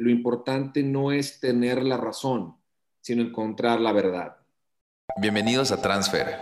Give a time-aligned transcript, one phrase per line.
[0.00, 2.56] lo importante no es tener la razón,
[3.02, 4.38] sino encontrar la verdad.
[5.20, 6.38] Bienvenidos a Transfer,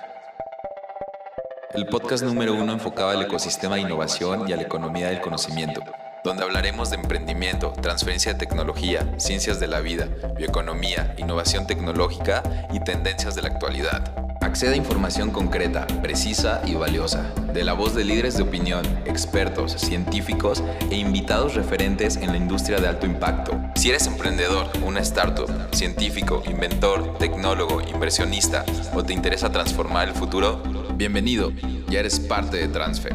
[1.75, 5.81] el podcast número uno enfocado al ecosistema de innovación y a la economía del conocimiento,
[6.23, 12.79] donde hablaremos de emprendimiento, transferencia de tecnología, ciencias de la vida, bioeconomía, innovación tecnológica y
[12.79, 14.28] tendencias de la actualidad.
[14.49, 19.73] Acceda a información concreta, precisa y valiosa, de la voz de líderes de opinión, expertos,
[19.73, 23.61] científicos e invitados referentes en la industria de alto impacto.
[23.77, 30.63] Si eres emprendedor, una startup, científico, inventor, tecnólogo, inversionista o te interesa transformar el futuro,
[30.95, 31.53] bienvenido,
[31.91, 33.13] ya eres parte de Transfer.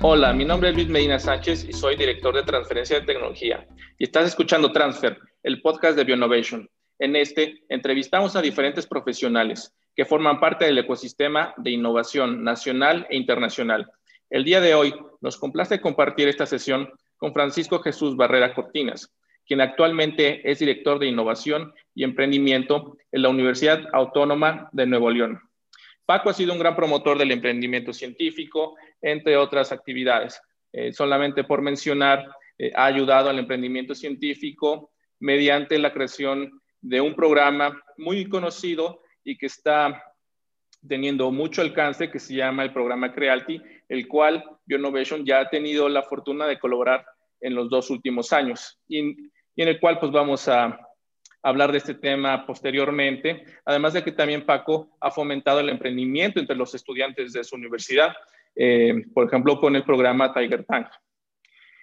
[0.00, 3.68] Hola, mi nombre es Luis Medina Sánchez y soy director de transferencia de tecnología.
[3.98, 6.66] Y estás escuchando Transfer, el podcast de BioNovation.
[6.98, 13.18] En este, entrevistamos a diferentes profesionales que forman parte del ecosistema de innovación nacional e
[13.18, 13.92] internacional.
[14.30, 19.14] El día de hoy nos complace compartir esta sesión con Francisco Jesús Barrera Cortinas,
[19.46, 25.38] quien actualmente es director de innovación y emprendimiento en la Universidad Autónoma de Nuevo León.
[26.06, 30.40] Paco ha sido un gran promotor del emprendimiento científico, entre otras actividades.
[30.72, 37.14] Eh, solamente por mencionar, eh, ha ayudado al emprendimiento científico mediante la creación de un
[37.14, 40.02] programa muy conocido y que está
[40.86, 45.88] teniendo mucho alcance, que se llama el programa Creality, el cual BioNovation ya ha tenido
[45.88, 47.04] la fortuna de colaborar
[47.40, 50.78] en los dos últimos años y, en el cual pues vamos a
[51.42, 56.56] hablar de este tema posteriormente, además de que también Paco ha fomentado el emprendimiento entre
[56.56, 58.14] los estudiantes de su universidad,
[58.54, 60.88] eh, por ejemplo, con el programa Tiger Tank.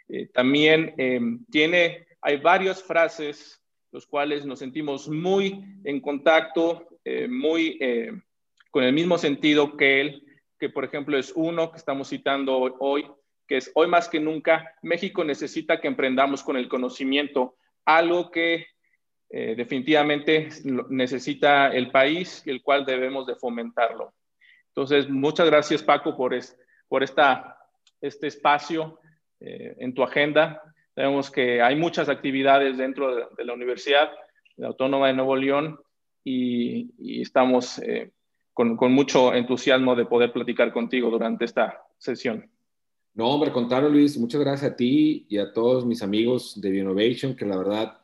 [0.09, 1.19] Eh, también eh,
[1.51, 8.11] tiene, hay varias frases, los cuales nos sentimos muy en contacto eh, muy eh,
[8.69, 10.25] con el mismo sentido que él,
[10.59, 13.09] que por ejemplo es uno que estamos citando hoy,
[13.47, 18.67] que es hoy más que nunca, México necesita que emprendamos con el conocimiento, algo que
[19.29, 20.49] eh, definitivamente
[20.89, 24.13] necesita el país y el cual debemos de fomentarlo.
[24.67, 26.37] Entonces, muchas gracias Paco por,
[26.89, 27.57] por esta,
[28.01, 28.99] este espacio
[29.39, 30.61] en tu agenda.
[30.93, 34.11] Sabemos que hay muchas actividades dentro de, de la Universidad
[34.61, 35.79] Autónoma de Nuevo León
[36.29, 38.11] y, estamos eh,
[38.53, 42.49] con, mucho entusiasmo de poder platicar contigo durante esta sesión.
[43.13, 47.35] No, hombre, contrario, Luis, muchas gracias a ti y a todos mis amigos de Innovation,
[47.35, 47.97] que la verdad,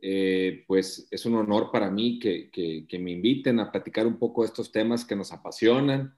[0.00, 4.42] eh, pues es un honor para mí que, que, me inviten a platicar un poco
[4.42, 6.14] de estos temas que nos apasionan,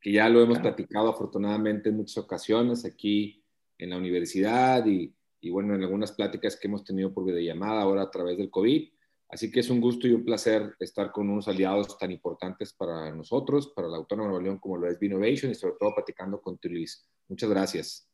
[0.00, 3.42] que ya lo hemos platicado afortunadamente en muchas ocasiones aquí
[3.78, 8.02] en la universidad y, y, bueno, en algunas pláticas que hemos tenido por videollamada ahora
[8.02, 8.88] a través del COVID.
[9.28, 13.10] Así que es un gusto y un placer estar con unos aliados tan importantes para
[13.12, 16.40] nosotros, para la Autónoma de Nuevo León como lo es Innovation y sobre todo platicando
[16.40, 17.08] con Luis.
[17.28, 18.08] Muchas gracias.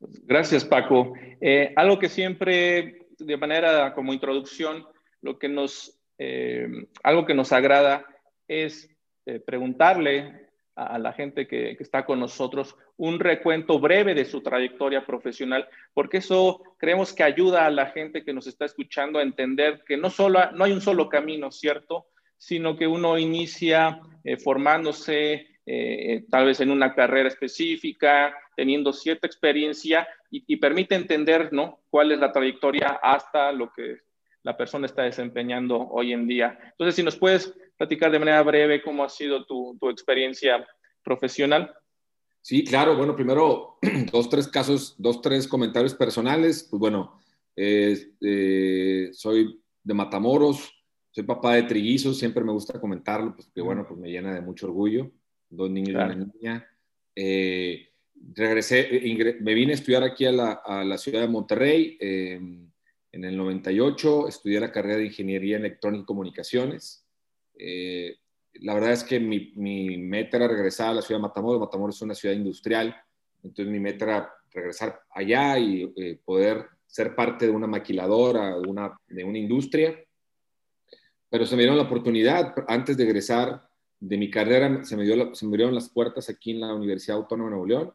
[0.00, 1.12] Gracias, Paco.
[1.40, 4.84] Eh, algo que siempre, de manera como introducción,
[5.22, 6.68] lo que nos, eh,
[7.02, 8.04] algo que nos agrada
[8.48, 8.90] es
[9.26, 10.43] eh, preguntarle
[10.76, 16.18] a, la gente que, está con nosotros un recuento breve de su trayectoria profesional, porque
[16.18, 20.10] eso creemos que ayuda a la gente que nos está escuchando a entender que no,
[20.10, 22.06] solo, no hay un solo camino, ¿cierto?
[22.36, 29.26] Sino que uno inicia eh, formándose eh, tal vez en una carrera específica, teniendo cierta
[29.26, 31.80] experiencia y, y, permite entender, ¿no?
[31.88, 33.98] Cuál es la trayectoria hasta lo que
[34.42, 36.58] la persona está desempeñando hoy en día.
[36.72, 40.66] Entonces, si nos puedes platicar de manera breve cómo ha sido tu, tu experiencia
[41.02, 41.74] profesional.
[42.40, 42.96] Sí, claro.
[42.96, 43.78] Bueno, primero,
[44.12, 46.66] dos, tres casos, dos, tres comentarios personales.
[46.70, 47.20] Pues bueno,
[47.56, 50.72] eh, soy de Matamoros,
[51.10, 54.40] soy papá de trillizos, siempre me gusta comentarlo, pues que bueno, pues me llena de
[54.40, 55.10] mucho orgullo.
[55.48, 56.68] Dos niños y una niña.
[57.14, 57.88] Eh,
[58.34, 58.90] regresé,
[59.40, 61.96] me vine a estudiar aquí a la, a la ciudad de Monterrey.
[62.00, 62.40] Eh,
[63.12, 67.03] en el 98 estudié la carrera de Ingeniería en Electrónica y Comunicaciones.
[67.58, 68.16] Eh,
[68.54, 69.52] la verdad es que mi,
[69.98, 71.60] meta era regresar a la ciudad de Matamoros.
[71.60, 72.94] Matamoros es una ciudad industrial,
[73.42, 79.24] entonces mi meta era regresar allá y eh, poder ser parte de una maquiladora, de
[79.24, 79.98] una, industria.
[81.28, 83.68] Pero se me dieron la oportunidad, antes de egresar
[83.98, 87.48] de mi carrera, se me, dio se me las puertas aquí en la Universidad Autónoma
[87.48, 87.94] de Nuevo León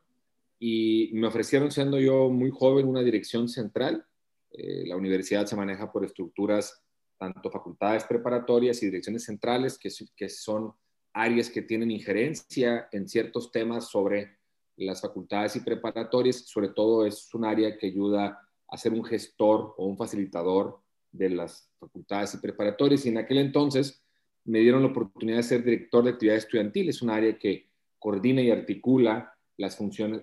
[0.60, 4.06] y me ofrecieron, siendo yo muy joven, una dirección central.
[4.52, 6.84] Eh, la universidad se maneja por estructuras
[7.20, 10.74] tanto facultades preparatorias y direcciones centrales, que, son
[11.14, 14.38] áreas que tienen injerencia en ciertos temas sobre
[14.78, 19.76] las facultades y preparatorias, sobre todo es un área que ayuda a ser un gestor
[19.78, 20.82] o un facilitador
[21.12, 23.06] de las facultades y preparatorias.
[23.06, 24.02] Y en aquel entonces
[24.46, 26.88] me dieron la oportunidad de ser director de actividad estudiantil.
[26.88, 27.70] Es un área que
[28.00, 29.36] coordina y articula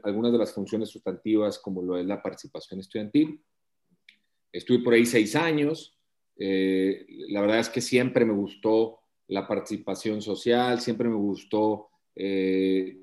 [0.02, 3.42] algunas de las funciones sustantivas, como lo es la participación estudiantil.
[4.50, 5.95] Estuve por ahí seis años.
[6.38, 12.98] Eh, la verdad es que siempre me gustó la participación social, siempre me gustó eh,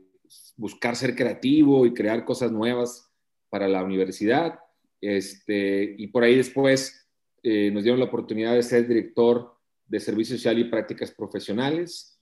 [0.56, 3.12] buscar ser creativo y crear cosas nuevas
[3.50, 4.59] para la universidad.
[5.01, 7.07] Este, y por ahí después
[7.41, 9.53] eh, nos dieron la oportunidad de ser director
[9.85, 12.19] de Servicio Social y Prácticas Profesionales.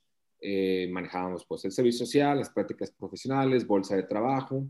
[0.91, 4.65] manejábamos pues el servicio social, las prácticas profesionales, bolsa de trabajo.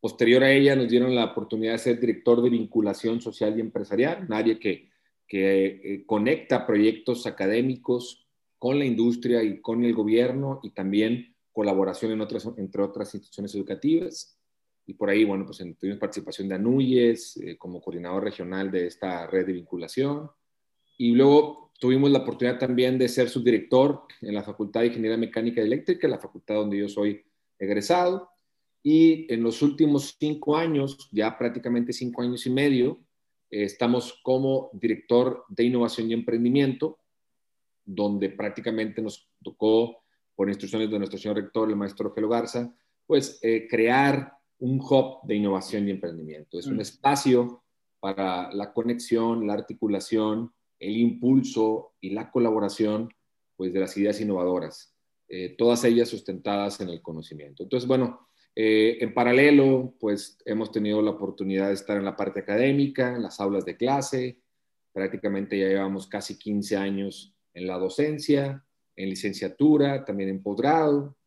[0.00, 4.28] Posterior a ella nos dieron la oportunidad de ser director de vinculación social y empresarial,
[4.28, 4.88] nadie que,
[5.26, 8.26] que eh, conecta proyectos académicos
[8.58, 12.20] con la industria y con el gobierno y también colaboración
[12.56, 14.38] entre otras instituciones educativas.
[14.86, 19.26] Y por ahí, bueno, pues tuvimos participación de ANUYES eh, como coordinador regional de esta
[19.26, 20.30] red de vinculación.
[20.98, 25.60] Y luego tuvimos la oportunidad también de ser subdirector en la Facultad de Ingeniería Mecánica
[25.60, 27.24] y Eléctrica, la facultad donde yo soy
[27.58, 28.30] egresado.
[28.82, 33.00] Y en los últimos cinco años, ya prácticamente cinco años y medio,
[33.50, 36.98] estamos como director de innovación y emprendimiento,
[37.84, 40.02] donde prácticamente nos tocó,
[40.34, 42.74] por instrucciones de nuestro señor rector, el maestro Gelo Garza,
[43.06, 46.58] pues eh, crear un hub de innovación y emprendimiento.
[46.58, 46.80] Es un mm.
[46.80, 47.62] espacio
[48.00, 53.08] para la conexión, la articulación, el impulso y la colaboración
[53.56, 54.94] pues, de las ideas innovadoras,
[55.28, 57.62] eh, todas ellas sustentadas en el conocimiento.
[57.62, 62.40] Entonces, bueno, eh, en paralelo, pues hemos tenido la oportunidad de estar en la parte
[62.40, 64.40] académica, en las aulas de clase.
[64.94, 68.64] Prácticamente ya llevamos casi 15 años en la docencia,
[68.96, 71.18] en licenciatura, también en posgrado.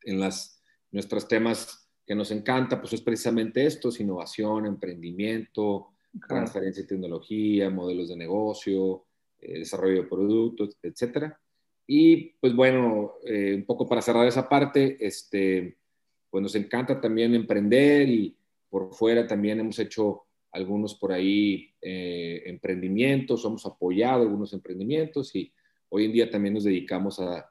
[0.00, 0.62] En las,
[0.92, 5.88] nuestros temas que nos encanta, pues es precisamente esto, innovación, emprendimiento,
[6.26, 9.04] transferencia de tecnología, modelos de negocio,
[9.40, 11.38] eh, desarrollo de productos, etcétera.
[11.86, 15.76] Y pues bueno, eh, un poco para cerrar esa parte, este,
[16.30, 18.36] pues nos encanta también emprender y
[18.68, 25.52] por fuera también hemos hecho algunos por ahí eh, emprendimientos, hemos apoyado algunos emprendimientos y
[25.90, 27.50] hoy en día también nos dedicamos a,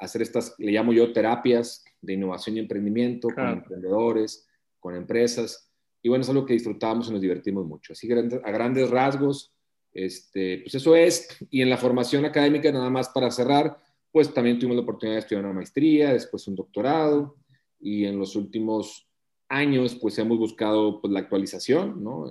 [0.00, 4.46] hacer estas, le llamo yo terapias de innovación y emprendimiento con emprendedores,
[4.78, 5.70] con empresas.
[6.02, 7.94] Y bueno, es algo que disfrutamos y nos divertimos mucho.
[7.94, 9.54] Así a grandes rasgos,
[9.94, 11.28] este, pues eso es.
[11.50, 13.78] Y en la formación académica, nada más para cerrar,
[14.12, 17.36] pues también tuvimos la oportunidad de estudiar una maestría, después un doctorado,
[17.80, 19.08] y en los últimos
[19.48, 22.26] años, pues hemos buscado pues, la actualización, ¿no?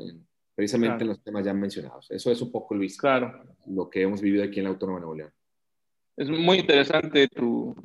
[0.56, 2.10] precisamente en los temas ya mencionados.
[2.12, 3.44] Eso es un poco, Luis, claro.
[3.68, 5.34] lo que hemos vivido aquí en la Autónoma de Nuevo León.
[6.16, 7.76] Es muy interesante tu,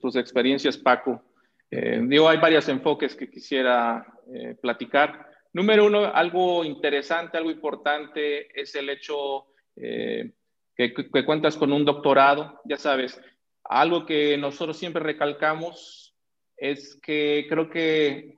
[0.00, 1.22] tus experiencias, Paco.
[1.70, 5.26] Eh, digo, hay varios enfoques que quisiera eh, platicar.
[5.52, 10.32] Número uno, algo interesante, algo importante es el hecho eh,
[10.74, 12.60] que, que, cuentas con un doctorado.
[12.64, 13.20] Ya sabes,
[13.68, 16.14] algo que nosotros siempre recalcamos
[16.56, 18.36] es que creo que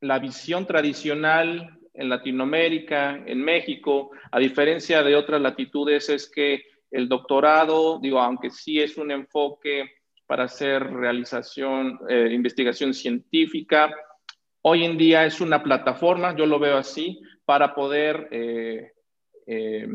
[0.00, 7.08] la visión tradicional en Latinoamérica, en México, a diferencia de otras latitudes, es que el
[7.08, 9.90] doctorado, digo, aunque sí es un enfoque
[10.26, 13.92] para hacer realización, eh, investigación científica,
[14.62, 18.92] hoy en día es una plataforma, yo lo veo así, para poder eh,
[19.46, 19.88] eh,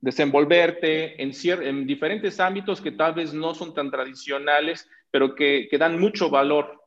[0.00, 1.32] desenvolverte en,
[1.62, 6.30] en, diferentes ámbitos que tal vez no son tan tradicionales, pero que, que dan mucho
[6.30, 6.82] valor,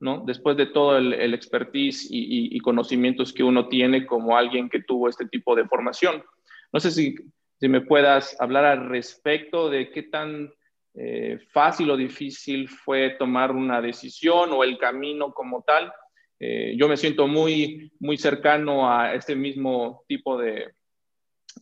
[0.00, 0.24] ¿no?
[0.26, 4.82] Después de todo el, el expertise y, y, conocimientos que uno tiene como alguien que
[4.82, 6.24] tuvo este tipo de formación.
[6.72, 7.14] No sé si,
[7.60, 10.52] si me puedas hablar al respecto de qué tan
[10.94, 15.92] eh, fácil o difícil fue tomar una decisión o el camino como tal.
[16.40, 20.72] Eh, yo me siento muy, muy cercano a este mismo tipo de,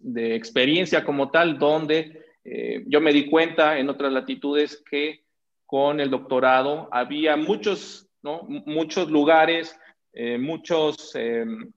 [0.01, 5.25] de experiencia como tal, donde eh, yo me di cuenta en otras latitudes que
[5.67, 8.43] con el doctorado había muchos, ¿no?
[8.43, 9.79] muchos lugares,
[10.13, 11.73] eh, muchos, em,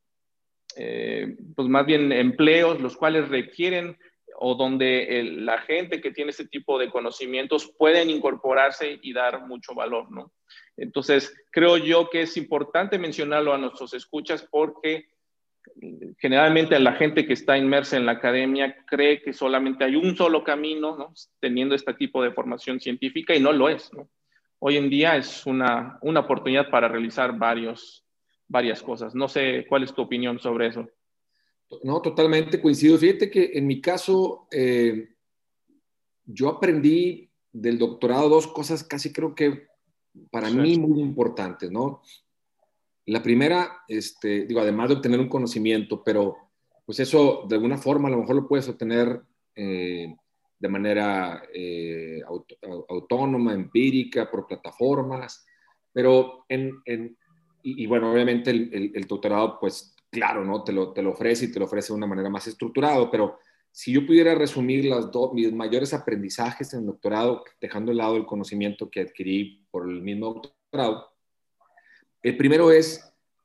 [0.76, 3.98] eh, pues más bien empleos, los cuales requieren
[4.40, 9.74] o donde la gente que tiene este tipo de conocimientos pueden incorporarse y dar mucho
[9.74, 10.32] valor, ¿no?
[10.76, 15.08] Entonces, creo yo que es importante mencionarlo a nuestros escuchas porque
[16.18, 20.44] generalmente la gente que está inmersa en la academia cree que solamente hay un solo
[20.44, 21.14] camino, ¿no?
[21.40, 23.92] teniendo este tipo de formación científica y no lo es.
[23.94, 24.10] ¿no?
[24.60, 28.06] Hoy en día es una, una oportunidad para realizar varios,
[28.48, 29.14] varias cosas.
[29.14, 30.88] No sé cuál es tu opinión sobre eso.
[31.84, 32.98] No, totalmente coincido.
[32.98, 35.10] Fíjate que en mi caso, eh,
[36.26, 39.68] yo aprendí del doctorado dos cosas casi creo que
[40.32, 42.02] para mí muy importantes, ¿no?
[43.08, 46.36] La primera, este, digo, además de obtener un conocimiento, pero
[46.86, 49.22] pues eso de alguna forma a lo mejor lo puedes obtener
[49.56, 50.14] eh,
[50.60, 52.22] de manera eh,
[52.90, 55.46] autónoma, empírica, por plataformas,
[55.94, 56.82] pero en,
[57.64, 60.64] y, bueno, obviamente el, el, doctorado pues claro, ¿no?
[60.64, 63.40] Te lo, te lo ofrece y te lo ofrece de una manera más estructurada, pero
[63.72, 68.18] si yo pudiera resumir las dos, mis mayores aprendizajes en el doctorado, dejando de lado
[68.18, 71.17] el conocimiento que adquirí por el mismo doctorado,
[72.28, 73.04] el primero es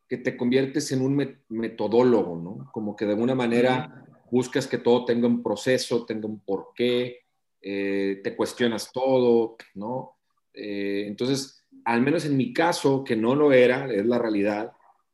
[0.09, 2.71] que te conviertes en un metodólogo, ¿no?
[2.73, 7.21] Como que de alguna manera buscas que todo tenga un proceso, tenga un porqué,
[7.61, 10.17] eh, te cuestionas todo, ¿no?
[10.53, 14.73] Eh, entonces, al menos en mi caso, que no lo era, es la realidad,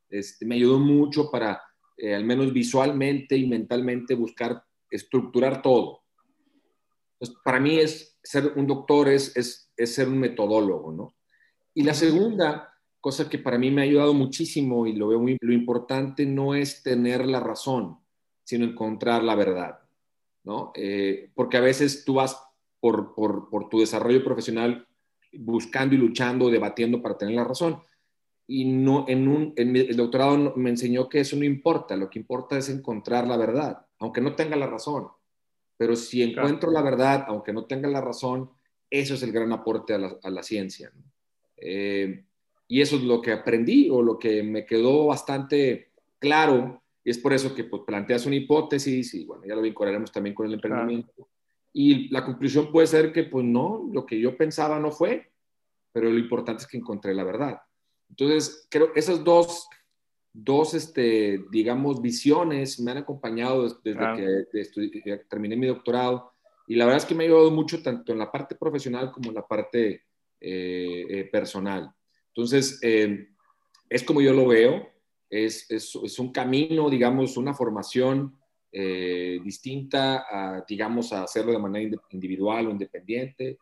[0.09, 1.61] este, me ayudó mucho para,
[1.95, 6.01] eh, al menos visualmente y mentalmente, buscar estructurar todo.
[7.13, 11.15] Entonces, para mí es ser un doctor, es, es, es ser un metodólogo, ¿no?
[11.73, 12.68] Y la segunda
[12.99, 16.55] cosa que para mí me ha ayudado muchísimo y lo veo muy lo importante no
[16.55, 17.97] es tener la razón,
[18.43, 19.79] sino encontrar la verdad,
[20.43, 20.71] ¿no?
[20.75, 22.41] Eh, porque a veces tú vas
[22.79, 24.87] por, por, por, tu desarrollo profesional
[25.33, 27.81] buscando y luchando, debatiendo para tener la razón.
[28.47, 32.19] Y no, en, un, en el doctorado me enseñó que eso no importa, lo que
[32.19, 35.09] importa es encontrar la verdad aunque no tenga la razón.
[35.77, 38.49] Pero si encuentro la verdad, aunque no tenga la razón,
[38.89, 40.91] eso es el gran aporte a la, ciencia.
[41.55, 42.25] Eh,
[42.69, 46.81] y eso es lo que aprendí o lo que me quedó bastante claro.
[47.03, 50.35] Y es por eso que pues, planteas una hipótesis y bueno, ya lo vincularemos también
[50.35, 51.27] con el emprendimiento.
[51.73, 55.31] Y la conclusión puede ser que pues no, lo que yo pensaba no fue,
[55.91, 57.59] pero lo importante es que encontré la verdad.
[58.07, 59.67] Entonces, creo que esas dos
[60.31, 64.45] dos, este, digamos, visiones me han acompañado desde
[65.03, 66.31] que terminé mi doctorado
[66.67, 69.29] y la verdad es que me ha ayudado mucho tanto en la parte profesional como
[69.29, 70.03] en la parte
[70.39, 71.91] eh, eh, personal.
[72.39, 73.27] Entonces, eh,
[73.89, 74.89] es como yo lo veo,
[75.29, 78.35] es, es, es, un camino, digamos, una formación
[78.71, 83.57] distinta a, digamos, a hacerlo de manera individual o independiente.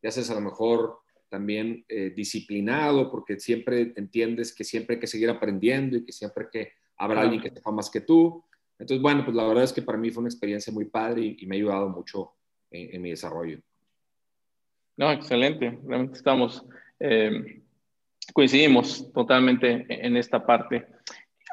[0.00, 5.06] Ya haces a lo mejor también eh, disciplinado, porque siempre entiendes que siempre hay que
[5.06, 8.44] seguir aprendiendo y que siempre que habrá alguien que sepa más que tú.
[8.78, 11.46] Entonces, bueno, pues la verdad es que para mí fue una experiencia muy padre y,
[11.46, 12.32] me ha ayudado mucho
[12.70, 13.60] en, mi desarrollo.
[14.98, 15.78] No, excelente.
[15.86, 16.66] Realmente estamos,
[17.00, 17.61] eh,
[18.32, 20.86] coincidimos totalmente en esta parte.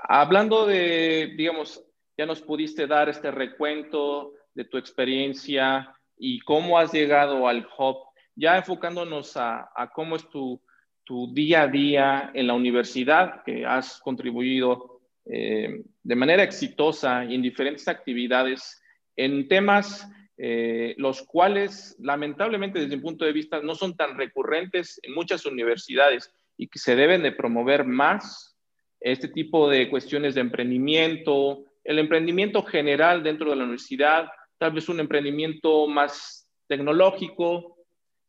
[0.08, 1.84] Hablando de, digamos,
[2.18, 8.10] ya nos pudiste dar este recuento de tu experiencia y cómo has llegado al hub
[8.36, 10.62] ya enfocándonos a, cómo es tu,
[11.34, 17.88] día a día en la universidad, que has contribuido eh, de manera exitosa en diferentes
[17.88, 18.82] actividades
[19.16, 20.08] en temas
[20.38, 25.46] eh, los cuales lamentablemente desde mi punto de vista no son tan recurrentes en muchas
[25.46, 28.58] universidades y que se deben de promover más
[29.00, 34.90] este tipo de cuestiones de emprendimiento, el emprendimiento general dentro de la universidad, tal vez
[34.90, 37.78] un emprendimiento más tecnológico,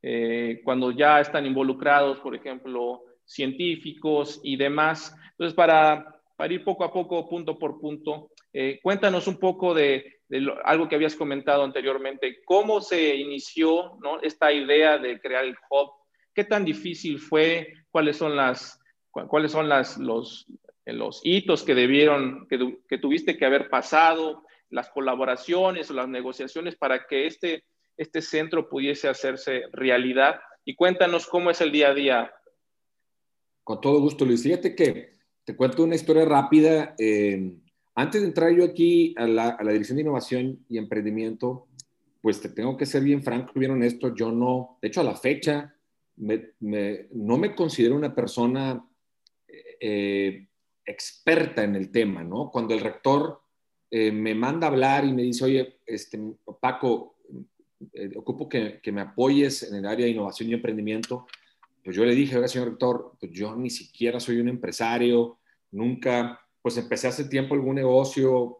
[0.00, 5.12] eh, cuando ya están involucrados, por ejemplo, científicos y demás.
[5.32, 10.20] Entonces, para, para ir poco a poco, punto por punto, eh, cuéntanos un poco de,
[10.64, 14.20] algo que habías comentado anteriormente, cómo se inició ¿no?
[14.22, 15.90] esta idea de crear el hub,
[16.32, 18.80] qué tan difícil fue, cuáles son, las,
[19.10, 20.46] cuáles son las, los,
[20.86, 26.76] los hitos que debieron, que, que tuviste que haber pasado, las colaboraciones o las negociaciones
[26.76, 27.64] para que este
[28.00, 30.40] este centro pudiese hacerse realidad.
[30.64, 32.32] Y cuéntanos cómo es el día a día.
[33.62, 34.42] Con todo gusto, Luis.
[34.42, 36.94] Fíjate que te cuento una historia rápida.
[36.98, 37.58] Eh,
[37.94, 41.66] antes de entrar yo aquí a la, Dirección de Innovación y Emprendimiento,
[42.22, 44.14] pues te tengo que ser bien franco, bien honesto.
[44.14, 45.74] Yo no, de hecho, a la fecha,
[46.20, 48.84] no me considero una persona
[49.80, 50.46] eh,
[50.84, 52.50] experta en el tema, ¿no?
[52.50, 53.40] Cuando el rector
[53.90, 56.20] eh, me manda a hablar y me dice, oye, este,
[56.60, 57.16] Paco,
[57.94, 61.26] eh, ocupo que, me apoyes en el área de innovación y emprendimiento.
[61.82, 65.38] Pues yo le dije, oiga, señor rector, pues yo ni siquiera soy un empresario,
[65.70, 68.58] nunca, pues empecé hace tiempo algún negocio,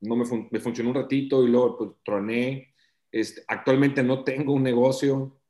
[0.00, 2.74] no me, me funcionó un ratito y luego pues, troné.
[3.10, 5.41] Este, actualmente no tengo un negocio.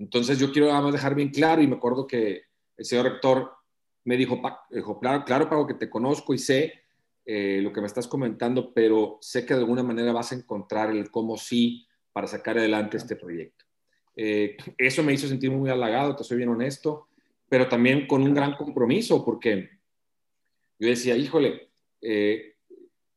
[0.00, 2.44] Entonces yo quiero además dejar bien claro y me acuerdo que
[2.78, 3.52] el señor rector
[4.04, 4.40] me dijo,
[4.70, 6.72] dijo claro, claro, Paco, que te conozco y sé
[7.26, 10.90] eh, lo que me estás comentando, pero sé que de alguna manera vas a encontrar
[10.90, 13.66] el cómo sí para sacar adelante este proyecto.
[14.16, 17.08] Eh, eso me hizo sentir muy halagado, te soy bien honesto,
[17.50, 19.68] pero también con un gran compromiso, porque
[20.78, 22.54] yo decía, híjole, eh,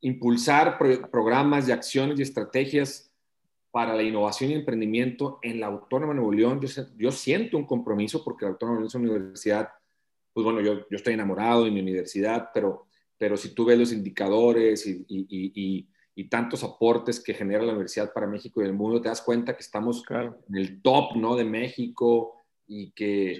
[0.02, 0.76] impulsar
[1.10, 3.10] programas y acciones y estrategias
[3.74, 7.66] para la innovación y emprendimiento en la Autónoma de Nuevo León, yo, yo siento un
[7.66, 9.68] compromiso porque la Autónoma de Nuevo León es una universidad,
[10.32, 12.86] pues bueno, yo, yo estoy enamorado de mi universidad, pero
[13.18, 15.88] pero si tú ves los indicadores y,
[16.30, 19.62] tantos aportes que genera la universidad para México y el mundo, te das cuenta que
[19.62, 21.34] estamos en el top ¿no?
[21.36, 22.34] de México
[22.66, 23.38] y que,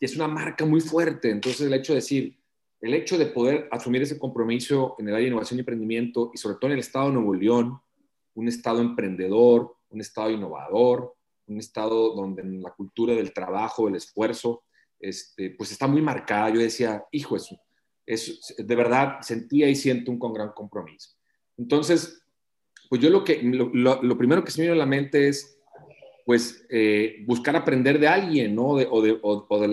[0.00, 0.16] es.
[0.16, 1.30] una marca muy fuerte.
[1.30, 2.38] Entonces el hecho de decir,
[2.80, 6.38] el hecho de poder asumir ese compromiso en el área de innovación y emprendimiento y
[6.38, 7.80] sobre todo en el estado de Nuevo León,
[8.38, 11.14] un estado emprendedor, un estado innovador,
[11.48, 14.62] un estado donde la cultura del trabajo, el esfuerzo,
[15.00, 16.50] este, pues está muy marcada.
[16.50, 17.60] Yo decía, hijo, eso,
[18.06, 21.16] es, de verdad sentía y siento un con gran compromiso.
[21.56, 22.22] Entonces,
[22.88, 25.58] pues yo lo que, lo, primero que se me vino a la mente es,
[26.24, 28.76] pues, eh, buscar aprender de alguien, ¿no?
[28.76, 29.18] De, o, de,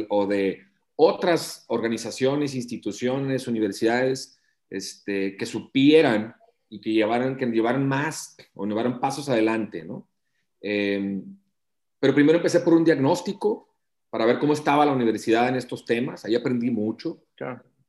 [0.10, 0.62] o, de,
[0.96, 4.40] otras organizaciones, instituciones, universidades,
[4.72, 6.34] este, que supieran
[6.70, 10.08] y que llevaran, que llevaran más o llevaran pasos adelante, ¿no?
[10.62, 11.24] Em,
[12.00, 13.76] pero primero empecé por un diagnóstico
[14.10, 16.26] para ver cómo estaba la universidad en estos temas.
[16.26, 17.24] Ahí aprendí mucho.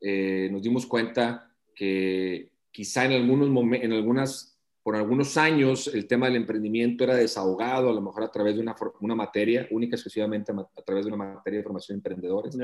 [0.00, 3.48] Eh, nos dimos cuenta que quizá en algunos
[3.80, 8.30] en algunas, por algunos años el tema del emprendimiento era desahogado, a lo mejor a
[8.30, 11.98] través de una, una materia, única exclusivamente a, través de una materia de formación de
[12.00, 12.56] emprendedores,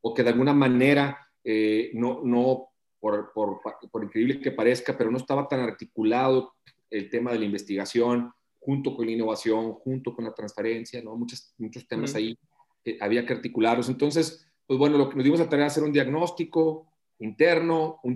[0.00, 2.71] o que de alguna manera, eh, no, no
[3.02, 6.54] por, por, por increíble que parezca, pero no estaba tan articulado
[6.88, 11.16] el tema de la investigación, junto con la innovación, junto con la transparencia, ¿no?
[11.16, 12.38] Muchos, muchos temas ahí
[12.84, 13.88] que había que articularlos.
[13.88, 18.14] Entonces, pues bueno, lo que nos dimos a tarea hacer un diagnóstico interno, un,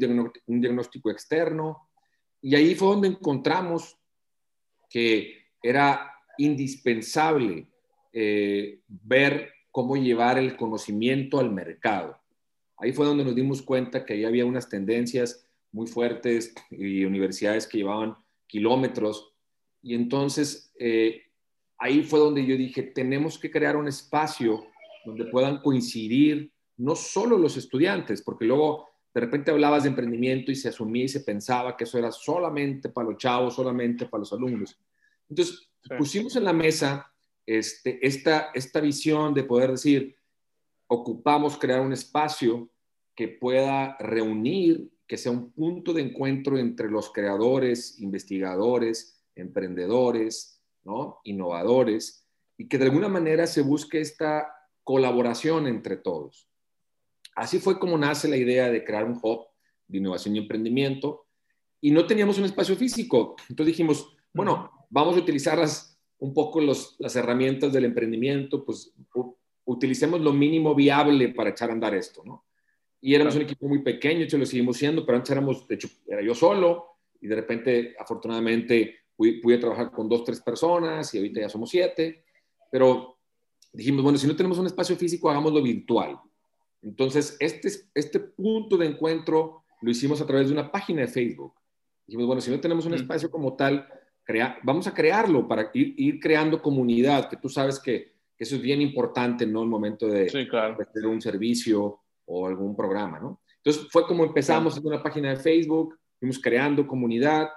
[0.61, 1.89] diagnóstico externo,
[2.41, 3.99] y ahí fue donde encontramos
[4.89, 7.67] que era indispensable
[8.13, 12.21] eh, ver cómo llevar el conocimiento al mercado.
[12.79, 17.67] Ahí fue donde nos dimos cuenta que ahí había unas tendencias muy fuertes y universidades
[17.67, 18.17] que llevaban
[18.47, 19.33] kilómetros
[19.87, 21.23] y entonces eh,
[21.79, 24.67] ahí fue donde yo dije, tenemos que crear un espacio
[25.05, 30.57] donde puedan coincidir no solo los estudiantes, porque luego de repente hablabas de emprendimiento y
[30.57, 34.33] se asumía y se pensaba que eso era solamente para los chavos, solamente para los
[34.33, 34.77] alumnos.
[35.29, 37.13] Entonces pusimos en la mesa
[37.47, 40.16] este, esta, esta visión de poder decir,
[40.89, 42.71] ocupamos crear un espacio
[43.15, 51.21] que pueda reunir, que sea un punto de encuentro entre los creadores, investigadores, emprendedores, ¿no?
[51.25, 52.27] innovadores,
[52.59, 54.49] y que de alguna manera se busque esta
[54.85, 56.49] colaboración entre todos.
[57.35, 59.47] Así fue como nace la idea de crear un hub
[59.89, 61.27] de innovación y emprendimiento,
[61.81, 63.37] y no teníamos un espacio físico.
[63.49, 68.93] Entonces dijimos, bueno, vamos a utilizar las, un poco los, las herramientas del emprendimiento, pues
[69.67, 72.45] utilicemos lo mínimo viable para echar a andar esto, ¿no?
[73.01, 75.89] Y éramos un equipo muy pequeño, hecho lo seguimos siendo, pero antes éramos, de hecho,
[76.07, 81.41] era yo solo, y de repente, afortunadamente, pude, trabajar con dos, tres personas y ahorita
[81.41, 82.25] ya somos siete,
[82.71, 83.19] pero
[83.73, 86.19] dijimos, bueno, si no tenemos un espacio físico, hagámoslo virtual.
[86.83, 91.55] Entonces, este, este punto de encuentro lo hicimos a través de una página de Facebook.
[92.07, 93.87] Dijimos, bueno, si no tenemos un espacio como tal,
[94.25, 98.63] crea, vamos a crearlo para ir, ir, creando comunidad, que tú sabes que, eso es
[98.63, 99.63] bien importante, ¿no?
[99.63, 100.77] El momento de, sí, claro.
[100.95, 103.41] de un servicio o algún programa, ¿no?
[103.57, 107.49] Entonces, fue como empezamos en una página de Facebook, fuimos creando comunidad,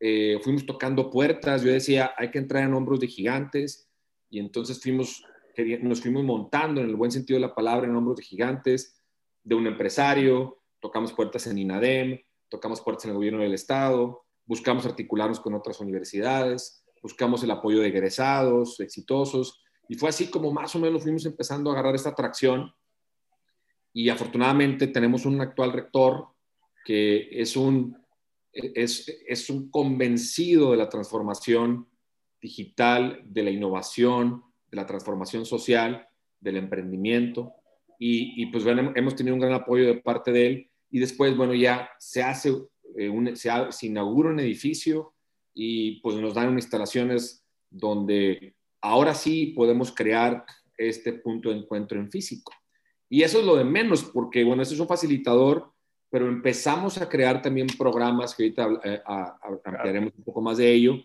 [0.00, 3.88] eh, fuimos tocando puertas, yo decía, hay que entrar en hombros de gigantes,
[4.30, 5.22] y entonces fuimos,
[5.82, 8.98] nos fuimos montando en el buen sentido de la palabra en hombros de gigantes,
[9.44, 14.86] de un empresario, tocamos puertas en INADEM, tocamos puertas en el gobierno del Estado, buscamos
[14.86, 20.74] articularnos con otras universidades, buscamos el apoyo de egresados exitosos, y fue así como más
[20.74, 22.72] o menos fuimos empezando a agarrar esta atracción,
[23.92, 26.28] y afortunadamente tenemos un actual rector
[26.82, 27.94] que es un
[28.54, 31.86] es, un convencido de la transformación
[32.40, 36.08] digital, de la innovación, de la transformación social,
[36.40, 37.52] del emprendimiento.
[37.98, 40.70] Y, pues bueno, hemos tenido un gran apoyo de parte de él.
[40.90, 42.50] Y después, bueno, ya se hace,
[42.96, 45.12] eh, un, se, se, inaugura un edificio
[45.52, 50.44] y pues nos dan instalaciones donde ahora sí podemos crear
[50.76, 52.52] este punto de encuentro en físico.
[53.08, 55.72] Y eso es lo de menos, porque bueno, eso es un facilitador
[56.12, 59.02] pero empezamos a crear también programas que ahorita eh,
[59.64, 60.98] ampliaremos un poco más de ello.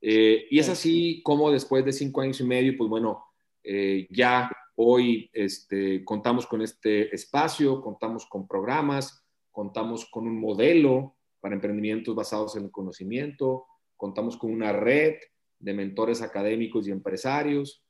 [0.00, 3.24] Eh, y es así como después de cinco años y medio, pues bueno,
[3.64, 11.16] eh, ya hoy este, contamos con este espacio, contamos con programas, contamos con un modelo
[11.40, 13.66] para emprendimientos basados en el conocimiento,
[13.96, 15.16] contamos con una red
[15.62, 17.82] de mentores académicos y empresarios,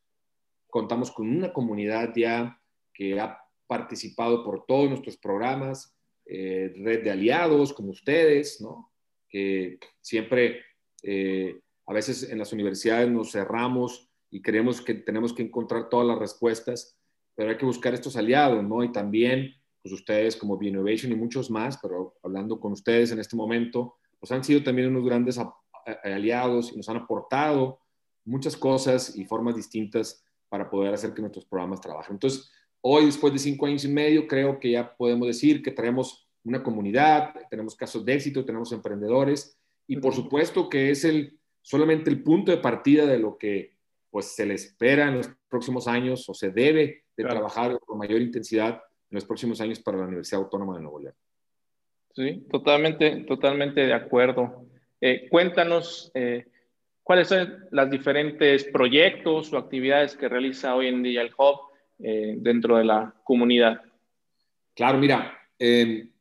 [0.68, 2.60] contamos con una comunidad ya
[2.94, 8.92] que ha participado por todos nuestros programas, eh, red de aliados como ustedes, ¿no?
[9.28, 10.60] que siempre,
[11.02, 16.06] eh, a veces en las universidades nos cerramos y creemos que tenemos que encontrar todas
[16.06, 16.98] las respuestas,
[17.34, 18.84] pero hay que buscar estos aliados, ¿no?
[18.84, 23.36] Y también, pues ustedes como B-Innovation y muchos más, pero hablando con ustedes en este
[23.36, 25.38] momento, pues han sido también unos grandes
[26.04, 27.80] aliados y nos han aportado
[28.24, 32.14] muchas cosas y formas distintas para poder hacer que nuestros programas trabajen.
[32.14, 32.50] Entonces,
[32.84, 36.64] Hoy, después de cinco años y medio, creo que ya podemos decir que traemos una
[36.64, 42.24] comunidad, tenemos casos de éxito, tenemos emprendedores y por supuesto que es el, solamente el
[42.24, 43.76] punto de partida de lo que
[44.10, 48.20] pues se le espera en los próximos años o se debe de trabajar con mayor
[48.20, 51.14] intensidad en los próximos años para la Universidad Autónoma de Nuevo León.
[52.16, 54.66] Sí, totalmente, totalmente de acuerdo.
[55.04, 56.46] Eh, cuéntanos eh,
[57.02, 62.36] cuáles son los diferentes proyectos o actividades que realiza hoy en día el Hub eh,
[62.38, 63.82] dentro de la comunidad.
[64.76, 66.12] Claro, mira, en,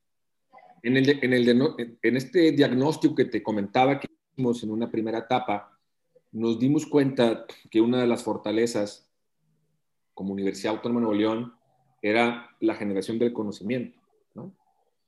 [0.81, 5.77] el, en, el, en este diagnóstico que te comentaba que hicimos en una primera etapa,
[6.31, 9.07] nos dimos cuenta que una de las fortalezas
[10.15, 11.53] como Universidad Autónoma de Nuevo León
[12.01, 13.99] era la generación del conocimiento.
[14.33, 14.55] ¿no?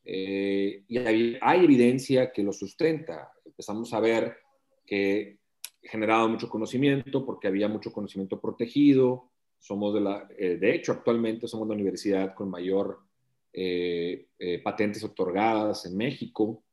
[0.05, 3.33] Eh, y hay, evidencia que lo sustenta.
[3.53, 4.37] Empezamos a ver
[4.83, 5.39] que
[5.83, 9.29] generaba mucho conocimiento porque había mucho conocimiento protegido.
[9.59, 12.99] Somos de la, eh, de hecho, actualmente somos la universidad con mayor
[13.53, 14.27] eh,
[14.63, 16.63] patentes otorgadas en México.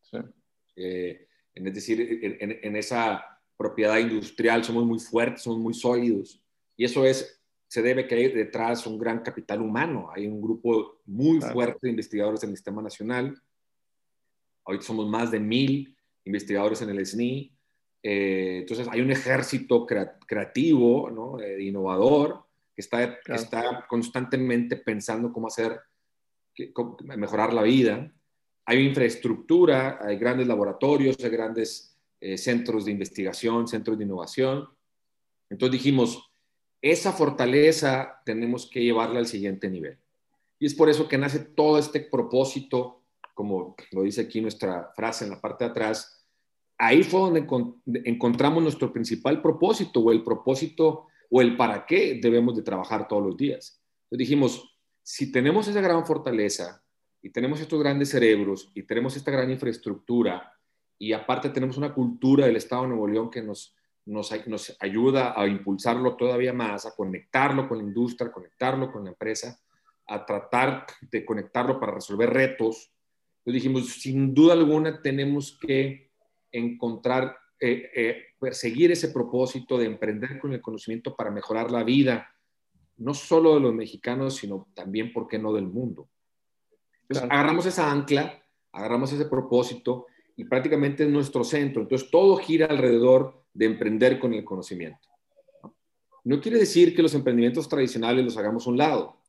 [0.74, 3.24] es decir, en, esa
[3.58, 6.42] propiedad industrial, somos muy fuertes, somos muy sólidos.
[6.78, 10.08] Y eso es, se debe que hay detrás un gran capital humano.
[10.14, 13.38] Hay un grupo muy fuerte de investigadores en el Sistema Nacional.
[14.62, 17.52] Hoy somos más de mil investigadores en el SNI.
[18.02, 21.40] Eh, entonces hay un ejército creativo, ¿no?
[21.40, 25.80] Eh, innovador, que está, está constantemente pensando cómo hacer,
[26.72, 28.12] cómo mejorar la vida.
[28.64, 34.68] Hay infraestructura, hay grandes laboratorios, hay grandes eh, centros de investigación, centros de innovación.
[35.48, 36.30] Entonces dijimos,
[36.83, 39.98] esa fortaleza tenemos que llevarla al siguiente nivel.
[40.59, 42.99] Y es por eso que nace todo este propósito,
[43.40, 46.26] como lo dice aquí nuestra frase en la parte de atrás.
[46.76, 47.46] Ahí fue donde
[48.05, 53.24] encontramos nuestro principal propósito o el propósito o el para qué debemos de trabajar todos
[53.24, 53.83] los días.
[54.05, 56.85] Entonces dijimos, si tenemos esa gran fortaleza
[57.22, 60.53] y tenemos estos grandes cerebros y tenemos esta gran infraestructura
[60.98, 63.74] y aparte tenemos una cultura del Estado de Nuevo León que nos,
[64.05, 69.05] nos, nos, ayuda a impulsarlo todavía más, a conectarlo con la industria, a conectarlo con
[69.05, 69.59] la empresa,
[70.09, 72.92] a tratar de conectarlo para resolver retos.
[73.40, 76.11] Entonces dijimos, sin duda alguna tenemos que
[76.53, 82.29] encontrar, eh, eh, perseguir ese propósito de emprender con el conocimiento para mejorar la vida,
[82.98, 86.09] no solo de los mexicanos, sino también, ¿por qué no, del mundo?
[87.03, 91.83] Entonces, agarramos esa ancla, agarramos ese propósito y prácticamente es nuestro centro.
[91.83, 95.09] Entonces, todo gira alrededor de emprender con el conocimiento.
[96.24, 99.19] No quiere decir que los emprendimientos tradicionales los hagamos a un lado,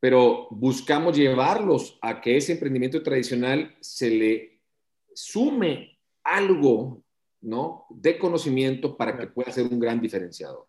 [0.00, 4.60] pero buscamos llevarlos a que ese emprendimiento tradicional se le
[5.14, 7.02] sume algo
[7.40, 7.86] ¿no?
[7.90, 10.66] de conocimiento para que pueda ser un gran diferenciador.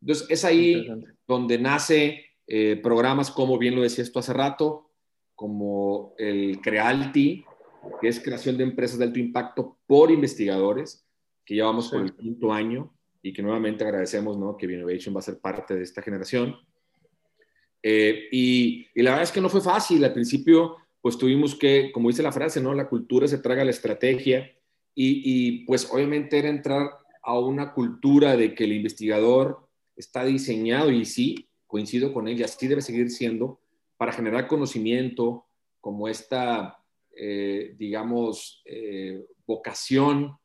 [0.00, 0.86] Entonces, es ahí
[1.26, 4.90] donde nace eh, programas como, bien lo decía esto hace rato,
[5.34, 7.44] como el Crealti,
[8.00, 11.06] que es creación de empresas de alto impacto por investigadores,
[11.44, 14.56] que llevamos por el quinto año y que nuevamente agradecemos ¿no?
[14.56, 16.56] que Innovation va a ser parte de esta generación.
[17.82, 20.04] Eh, y, y, la verdad es que no fue fácil.
[20.04, 22.74] Al principio, pues tuvimos que, como dice la frase, ¿no?
[22.74, 24.50] La cultura se traga la estrategia
[24.94, 26.90] y, y pues obviamente era entrar
[27.22, 32.66] a una cultura de que el investigador está diseñado y sí, coincido con ella, así
[32.66, 33.60] debe seguir siendo
[33.96, 35.46] para generar conocimiento
[35.80, 36.78] como esta
[37.18, 40.36] eh, digamos, eh, vocación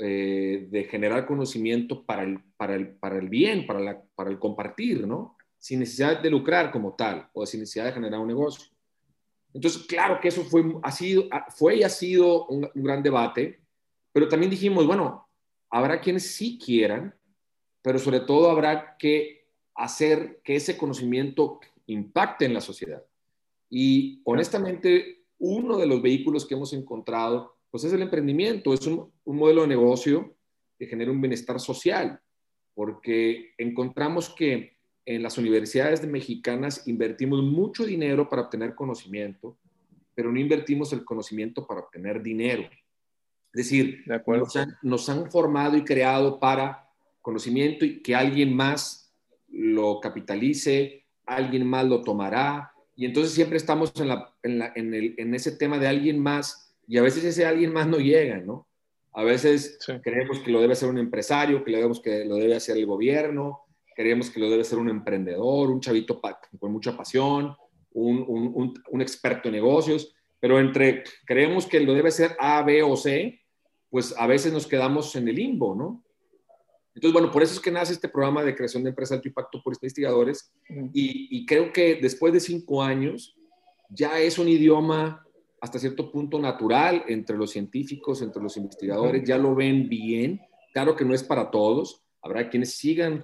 [0.00, 5.08] de generar conocimiento para el, para el, para el bien, para, la, para el compartir,
[5.08, 5.36] ¿no?
[5.68, 8.70] Sin necesidad de lucrar como tal o sin necesidad de generar un negocio.
[9.52, 13.60] Entonces, claro que eso fue, ha sido, fue y ha sido un, un gran debate,
[14.10, 15.28] pero también dijimos, bueno,
[15.68, 17.14] habrá quienes sí quieran,
[17.82, 23.04] pero sobre todo habrá que hacer que ese conocimiento impacte en la sociedad.
[23.68, 29.12] Y honestamente, uno de los vehículos que hemos encontrado, pues es el emprendimiento, es un,
[29.26, 30.34] modelo de negocio
[30.78, 32.22] que genera un bienestar social,
[32.72, 34.77] porque encontramos que
[35.08, 39.56] en las universidades mexicanas invertimos mucho dinero para obtener conocimiento,
[40.14, 42.64] pero no invertimos el conocimiento para obtener dinero.
[43.54, 46.90] Es decir, Nos, han, nos, han, formado y creado para
[47.22, 49.10] conocimiento y que alguien más
[49.48, 54.92] lo capitalice, alguien más lo tomará, y entonces siempre estamos en, la, en, la, en,
[54.92, 58.38] el, en, ese tema de alguien más y a veces ese alguien más no llega,
[58.40, 58.68] ¿no?
[59.14, 62.76] A veces creemos que lo debe hacer un empresario, que creemos que lo debe hacer
[62.76, 63.67] el gobierno,
[63.98, 66.20] creemos que lo debe hacer un emprendedor, un chavito
[66.56, 67.56] con mucha pasión,
[67.94, 72.80] un, un, un, experto en negocios, pero entre creemos que lo debe ser A, B
[72.80, 73.40] o C,
[73.90, 76.04] pues a veces nos quedamos en el limbo, ¿no?
[76.94, 79.28] Entonces, bueno, por eso es que nace este programa de creación de empresas de alto
[79.28, 80.52] impacto por investigadores
[80.92, 83.36] y, creo que después de cinco años
[83.90, 85.26] ya es un idioma
[85.60, 90.40] hasta cierto punto natural entre los científicos, entre los investigadores, ya lo ven bien.
[90.72, 93.20] Claro que no es para todos, habrá quienes sigan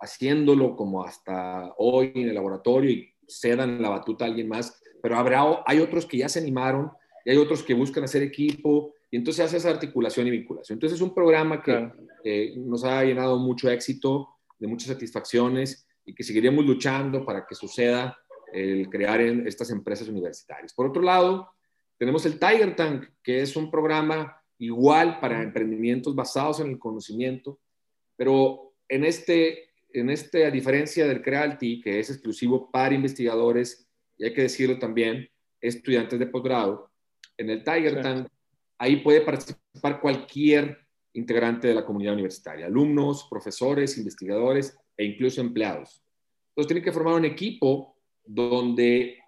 [0.00, 5.16] haciéndolo como hasta hoy en el laboratorio y cedan la batuta a alguien más, pero
[5.16, 6.90] habrá, hay otros que ya se animaron
[7.24, 10.76] y hay otros que buscan hacer equipo y entonces hace esa articulación y vinculación.
[10.76, 16.24] Entonces es un programa que nos ha llenado mucho éxito, de muchas satisfacciones y que
[16.24, 18.18] seguiremos luchando para que suceda
[18.52, 20.72] el crear en estas empresas universitarias.
[20.72, 21.50] Por otro lado,
[21.98, 27.60] tenemos el Tiger Tank, que es un programa igual para emprendimientos basados en el conocimiento,
[28.16, 34.24] pero en este, en este a diferencia del Crealti, que es exclusivo para investigadores, y
[34.24, 35.28] hay que decirlo también,
[35.60, 36.90] estudiantes de posgrado,
[37.36, 38.28] en el Tiger Tank,
[38.78, 40.78] ahí puede participar cualquier
[41.12, 46.02] integrante de la comunidad universitaria, alumnos, profesores, investigadores e incluso empleados.
[46.50, 49.18] Entonces tienen que formar un equipo donde,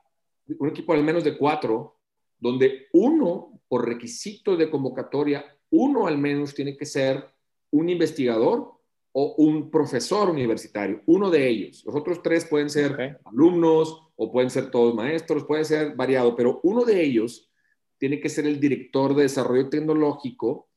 [0.58, 2.00] un equipo al menos de cuatro,
[2.38, 7.24] donde uno, por requisito de convocatoria, uno al menos tiene que ser
[7.70, 8.79] un investigador
[9.12, 11.82] o un profesor universitario, uno de ellos.
[11.84, 16.60] Los otros tres pueden ser alumnos o pueden ser todos maestros, puede ser variado, pero
[16.62, 17.50] uno de ellos
[17.98, 20.68] tiene que ser el director de desarrollo tecnológico,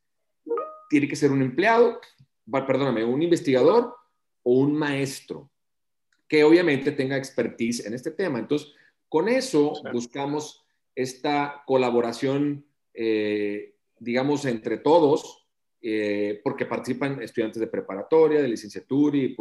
[0.90, 2.00] tiene que ser un empleado,
[2.52, 3.96] perdóname, un investigador
[4.44, 5.50] o un maestro
[6.28, 8.40] que obviamente tenga expertise en este tema.
[8.40, 8.74] Entonces,
[9.08, 10.66] con eso buscamos
[10.96, 15.43] esta colaboración, eh, digamos, entre todos,
[15.84, 19.36] eh, porque participan estudiantes de preparatoria, de licenciatura y,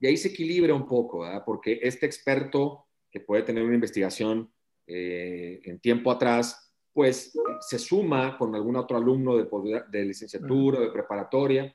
[0.00, 1.42] y ahí se equilibra un poco, ¿verdad?
[1.44, 4.50] porque este experto que puede tener una investigación
[4.86, 9.48] eh, en tiempo atrás, pues se suma con algún otro alumno de,
[9.90, 11.74] de licenciatura, de preparatoria,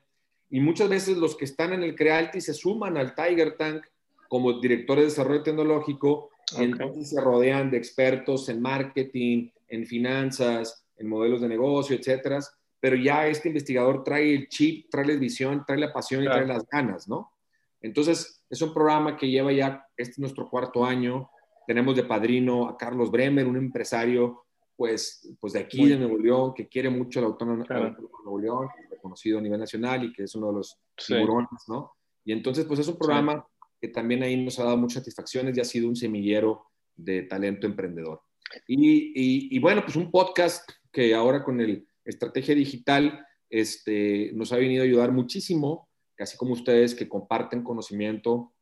[0.50, 3.84] y muchas veces los que están en el CREALTI se suman al Tiger Tank
[4.28, 11.08] como directores de desarrollo tecnológico entonces se rodean de expertos en marketing, en finanzas, en
[11.08, 12.40] modelos de negocio, etcétera.
[12.84, 16.46] Pero ya este investigador trae el chip, trae la visión, trae la pasión y trae
[16.46, 17.32] las ganas, ¿no?
[17.80, 21.30] Entonces, es un programa que lleva ya, este es nuestro cuarto año.
[21.66, 24.44] Tenemos de padrino a Carlos Bremer, un empresario,
[24.76, 28.68] pues, pues de aquí, de Nuevo León, que quiere mucho la autónoma de Nuevo León,
[28.90, 31.92] reconocido a nivel nacional y que es uno de los tiburones, ¿no?
[32.22, 33.46] Y entonces, pues es un programa
[33.80, 37.66] que también ahí nos ha dado muchas satisfacciones y ha sido un semillero de talento
[37.66, 38.20] emprendedor.
[38.68, 44.82] Y, bueno, pues un podcast que ahora con el Estrategia Digital este, nos ha venido
[44.82, 45.88] a ayudar muchísimo,
[46.18, 48.52] así como ustedes que comparten conocimiento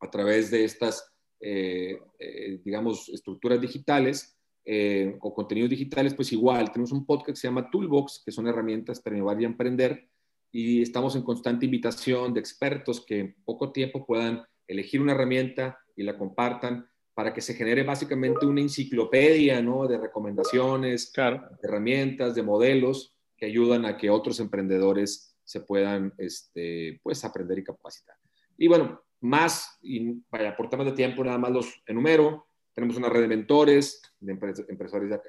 [0.00, 6.72] a través de estas, eh, eh, digamos, estructuras digitales eh, o contenidos digitales, pues igual,
[6.72, 10.08] tenemos un podcast que se llama Toolbox, que son herramientas para innovar y emprender,
[10.50, 15.78] y estamos en constante invitación de expertos que en poco tiempo puedan elegir una herramienta
[15.94, 19.86] y la compartan para que se genere básicamente una enciclopedia ¿no?
[19.88, 27.00] de recomendaciones, de herramientas, de modelos que ayudan a que otros emprendedores se puedan este,
[27.02, 28.16] pues, aprender y capacitar.
[28.58, 32.48] Y bueno, más, y vaya, por temas de tiempo nada más los enumero.
[32.74, 34.32] Tenemos una red de mentores, de
[34.68, 35.20] empresarios,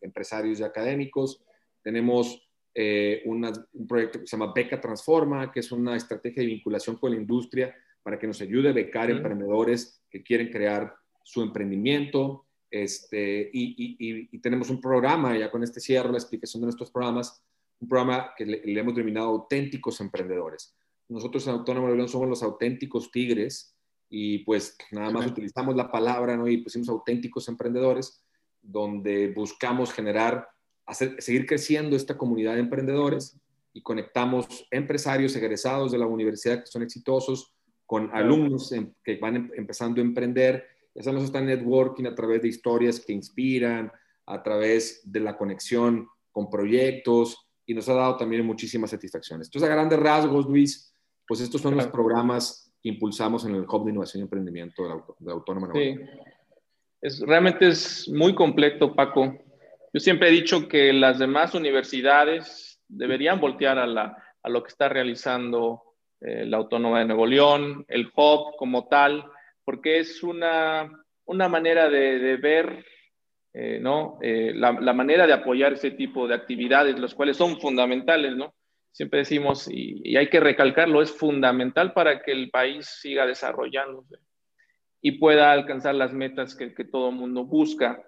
[0.00, 1.44] empresarios y académicos.
[1.82, 6.96] Tenemos eh, un proyecto que se llama Beca Transforma, que es una estrategia de vinculación
[6.96, 10.96] con la industria para que nos ayude a becar emprendedores que quieren crear
[11.28, 12.46] su emprendimiento.
[12.70, 17.42] Este, y, tenemos un programa, ya con este cierre, la explicación de nuestros programas,
[17.80, 20.74] un programa que le, hemos denominado Auténticos Emprendedores.
[21.08, 23.74] Nosotros en Autónomo de León somos los auténticos tigres
[24.10, 26.48] y pues nada más utilizamos la palabra ¿no?
[26.48, 28.24] y pusimos auténticos emprendedores,
[28.62, 30.48] donde buscamos generar
[31.18, 33.38] seguir creciendo esta comunidad de emprendedores
[33.74, 39.50] y conectamos empresarios egresados de la universidad que son exitosos con alumnos que van em,
[39.56, 40.66] empezando a emprender.
[40.98, 43.92] Hacemos esta networking a través de historias que inspiran,
[44.26, 49.48] a través de la conexión con proyectos y nos ha dado también muchísimas satisfacciones.
[49.48, 50.92] Entonces, a grandes rasgos, Luis,
[51.26, 54.88] pues estos son los programas que impulsamos en el Hub de Innovación y Emprendimiento de,
[55.26, 55.70] la, Autónoma.
[55.72, 55.96] Sí.
[57.00, 59.36] Es, realmente es muy completo, Paco.
[59.92, 64.68] Yo siempre he dicho que las demás universidades deberían voltear a, la, a lo que
[64.68, 65.82] está realizando
[66.20, 69.24] eh, la Autónoma de Nuevo León, el HOP como tal,
[69.68, 70.90] porque es una,
[71.26, 72.86] una manera de, ver
[73.52, 74.16] eh, ¿no?
[74.22, 78.54] Eh, la, la, manera de apoyar ese tipo de actividades, los cuales son fundamentales, ¿no?
[78.92, 84.16] Siempre decimos, y, hay que recalcarlo, es fundamental para que el país siga desarrollándose
[85.02, 88.02] y pueda alcanzar las metas que, que todo el mundo busca.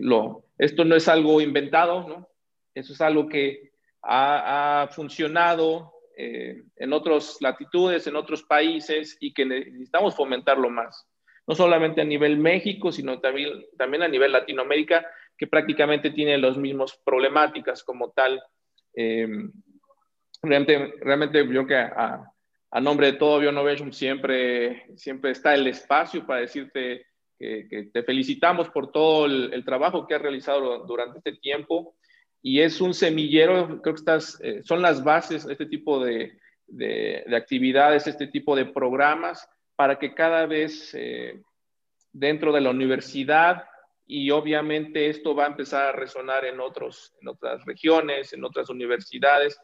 [0.00, 2.28] lo, esto no es algo inventado, ¿no?
[2.74, 3.70] Eso es algo que
[4.02, 11.06] ha, funcionado eh, en otras latitudes, en otros países y que necesitamos fomentarlo más.
[11.46, 16.56] No solamente a nivel México, sino también, también a nivel Latinoamérica, que prácticamente tiene las
[16.56, 18.42] mismas problemáticas como tal.
[18.94, 19.52] Em,
[20.42, 22.32] realmente, realmente yo que a,
[22.70, 27.06] a, nombre de todo Bionovation siempre, siempre está el espacio para decirte
[27.38, 31.96] que, te felicitamos por todo el, trabajo que has realizado durante este tiempo
[32.48, 37.24] y es un semillero, creo que estás, eh, son las bases este tipo de, de,
[37.36, 41.42] actividades, este tipo de programas para que cada vez eh,
[42.12, 43.64] dentro de la universidad
[44.06, 48.70] y obviamente esto va a empezar a resonar en, otros, en otras regiones, en otras
[48.70, 49.58] universidades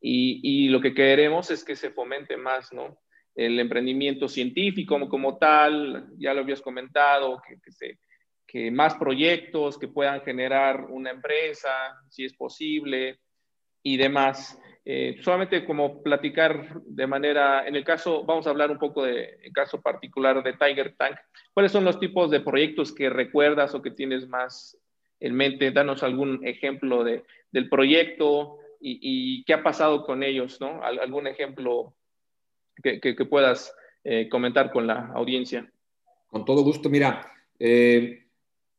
[0.00, 3.02] y, y lo que queremos es que se fomente más, ¿no?
[3.34, 7.98] El emprendimiento científico como, tal, ya lo habías comentado, que, que, se,
[8.48, 11.68] que más proyectos que puedan generar una empresa,
[12.08, 13.18] si es posible,
[13.82, 14.58] y demás.
[14.86, 19.38] Eh, solamente como platicar de manera, en el caso, vamos a hablar un poco de,
[19.52, 21.16] caso particular de Tiger Tank.
[21.52, 24.78] ¿Cuáles son los tipos de proyectos que recuerdas o que tienes más
[25.20, 25.70] en mente?
[25.70, 30.82] Danos algún ejemplo de, del proyecto y, qué ha pasado con ellos, ¿no?
[30.82, 31.94] algún ejemplo
[32.82, 35.70] que, que, puedas eh, comentar con la audiencia.
[36.28, 36.88] Con todo gusto.
[36.88, 38.27] Mira, eh,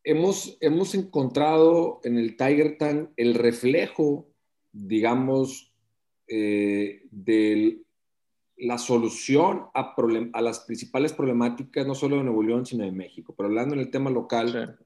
[0.04, 4.28] hemos, hemos encontrado en el Tiger Tank el reflejo,
[4.72, 5.74] digamos,
[6.28, 7.82] eh, de
[8.58, 9.96] la solución a,
[10.34, 13.34] a, las principales problemáticas, no solo de Nuevo León, sino de México.
[13.36, 14.78] Pero hablando en el tema local,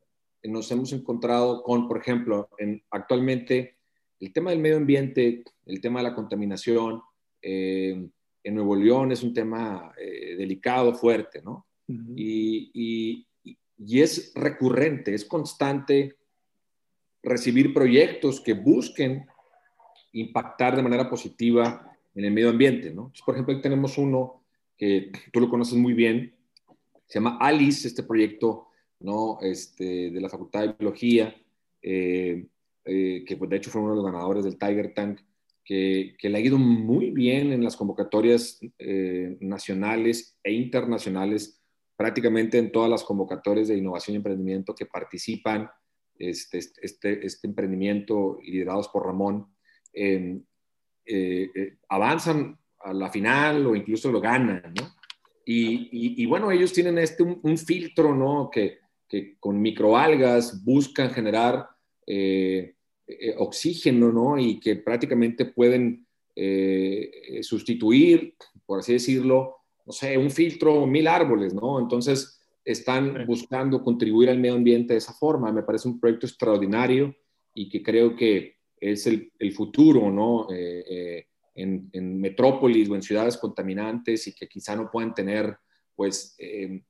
[0.41, 3.77] eh, nos hemos encontrado con, por ejemplo, en, actualmente
[4.19, 7.01] el tema del medio ambiente, el tema de la contaminación,
[7.41, 8.07] eh,
[8.45, 11.65] en Nuevo León es un tema delicado, fuerte, ¿no?
[11.87, 13.27] y, y,
[13.85, 16.15] y es recurrente, es constante
[17.21, 19.25] recibir proyectos que busquen
[20.11, 23.11] impactar de manera positiva en el medio ambiente, ¿no?
[23.25, 24.43] por ejemplo, tenemos uno
[24.77, 26.35] que tú lo conoces muy bien,
[27.07, 28.67] se llama ALICE, este proyecto,
[28.99, 29.37] ¿no?
[29.41, 31.35] Este, de la Facultad de Biología,
[31.81, 32.47] eh,
[32.85, 35.19] eh, que pues, de hecho fue uno de los ganadores del Tiger Tank,
[35.63, 41.61] que, que le ha ido muy bien en las convocatorias eh, nacionales e internacionales,
[41.95, 45.69] prácticamente en todas las convocatorias de innovación y emprendimiento que participan,
[46.17, 49.47] este, este, este emprendimiento liderados por Ramón,
[49.93, 50.41] eh,
[51.05, 54.73] eh, avanzan a la final o incluso lo ganan.
[55.45, 58.49] Y, bueno, ellos tienen este, un, filtro, ¿no?
[58.49, 58.79] Que,
[59.09, 61.67] que, con microalgas buscan generar
[62.07, 62.75] eh,
[63.37, 64.39] oxígeno, ¿no?
[64.39, 66.07] Y que prácticamente pueden
[67.41, 71.79] sustituir, por así decirlo, no sé, un filtro, mil árboles, ¿no?
[71.79, 75.51] Entonces, están buscando contribuir al medio ambiente de esa forma.
[75.51, 77.15] Me parece un proyecto extraordinario
[77.53, 80.47] y que creo que es el, futuro, ¿no?
[80.51, 85.57] Eh, eh, en, metrópolis o en ciudades contaminantes y que quizá no puedan tener,
[85.95, 86.83] pues, eh,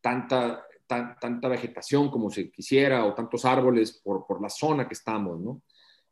[0.00, 5.40] tanta, tanta vegetación como se quisiera o tantos árboles por, por la zona que estamos,
[5.40, 5.62] ¿no?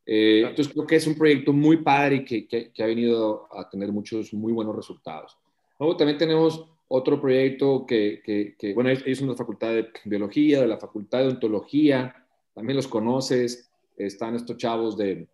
[0.07, 3.91] entonces creo que es un proyecto muy padre y que, que, ha venido a tener
[3.91, 5.35] muchos muy buenos resultados.
[5.79, 8.21] Luego también tenemos otro proyecto que,
[8.57, 12.15] que, bueno, ellos son de la Facultad de Biología, de la Facultad de Ontología,
[12.53, 15.27] también los conoces, están estos chavos de,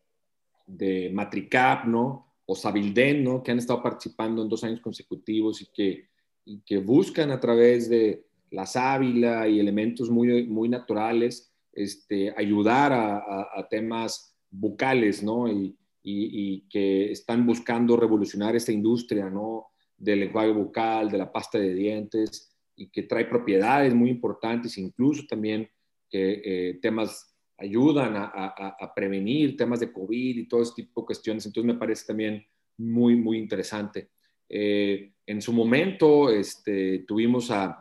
[0.65, 2.33] de Matricap, ¿no?
[2.45, 3.43] O Sabilden, ¿no?
[3.43, 6.09] Que han estado participando en dos años consecutivos y que,
[6.45, 12.91] y que buscan a través de la sábila y elementos muy, muy naturales este, ayudar
[12.91, 15.47] a, a, temas bucales, ¿no?
[15.47, 19.70] Y, y, y, que están buscando revolucionar esta industria, ¿no?
[20.01, 25.23] Del lenguaje bucal, de la pasta de dientes y que trae propiedades muy importantes, incluso
[25.27, 25.69] también
[26.09, 31.45] que, eh, temas ayudan a, prevenir temas de COVID y todo ese tipo de cuestiones.
[31.45, 32.43] Entonces me parece también
[32.77, 34.09] muy, muy interesante.
[34.49, 37.77] Eh, en su momento este, tuvimos a,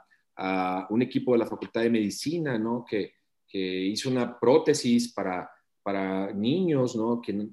[0.90, 2.84] un equipo de la Facultad de Medicina, ¿no?
[2.88, 3.12] Que,
[3.52, 5.50] hizo una prótesis para,
[5.82, 7.20] para niños, ¿no?
[7.20, 7.50] Que,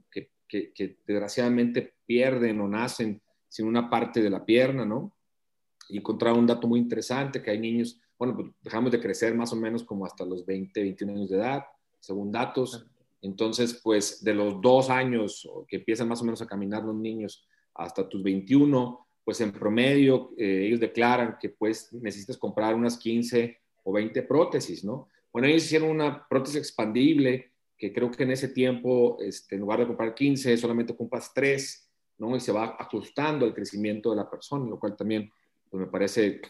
[0.47, 5.13] que, desgraciadamente pierden o nacen sin una parte de la pierna, ¿no?
[5.89, 9.53] Y encontraron un dato muy interesante, que hay niños, bueno, pues dejamos de crecer más
[9.53, 11.63] o menos como hasta los 20, 21 años de edad
[11.99, 12.85] según datos.
[13.21, 17.45] Entonces, pues de los dos años que empiezan más o menos a caminar los niños
[17.73, 23.57] hasta tus 21, pues en promedio eh, ellos declaran que pues necesitas comprar unas 15
[23.83, 25.09] o 20 prótesis, ¿no?
[25.33, 29.79] Bueno, ellos hicieron una prótesis expandible que creo que en ese tiempo, este, en lugar
[29.79, 31.86] de comprar 15, solamente compras 3,
[32.17, 32.35] ¿no?
[32.35, 35.31] Y se va ajustando al crecimiento de la persona, lo cual también
[35.69, 36.41] pues, me parece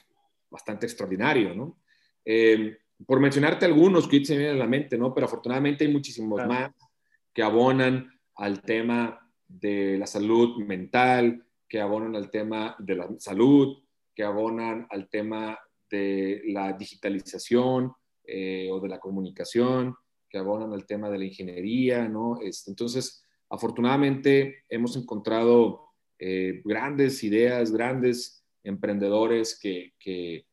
[0.49, 1.78] bastante extraordinario, ¿no?
[2.24, 5.13] Eh, por mencionarte algunos que se me vienen a la mente, ¿no?
[5.13, 6.72] Pero afortunadamente hay muchísimos más
[7.34, 13.78] que abonan al tema de la salud mental, que abonan al tema de la salud,
[14.15, 15.59] que abonan al tema
[15.89, 17.93] de la digitalización
[18.24, 19.95] eh, o de la comunicación
[20.30, 22.39] que abonan al tema de la ingeniería, ¿no?
[22.41, 25.88] Este, entonces, afortunadamente hemos encontrado
[26.20, 30.45] eh, grandes ideas, grandes emprendedores que, que,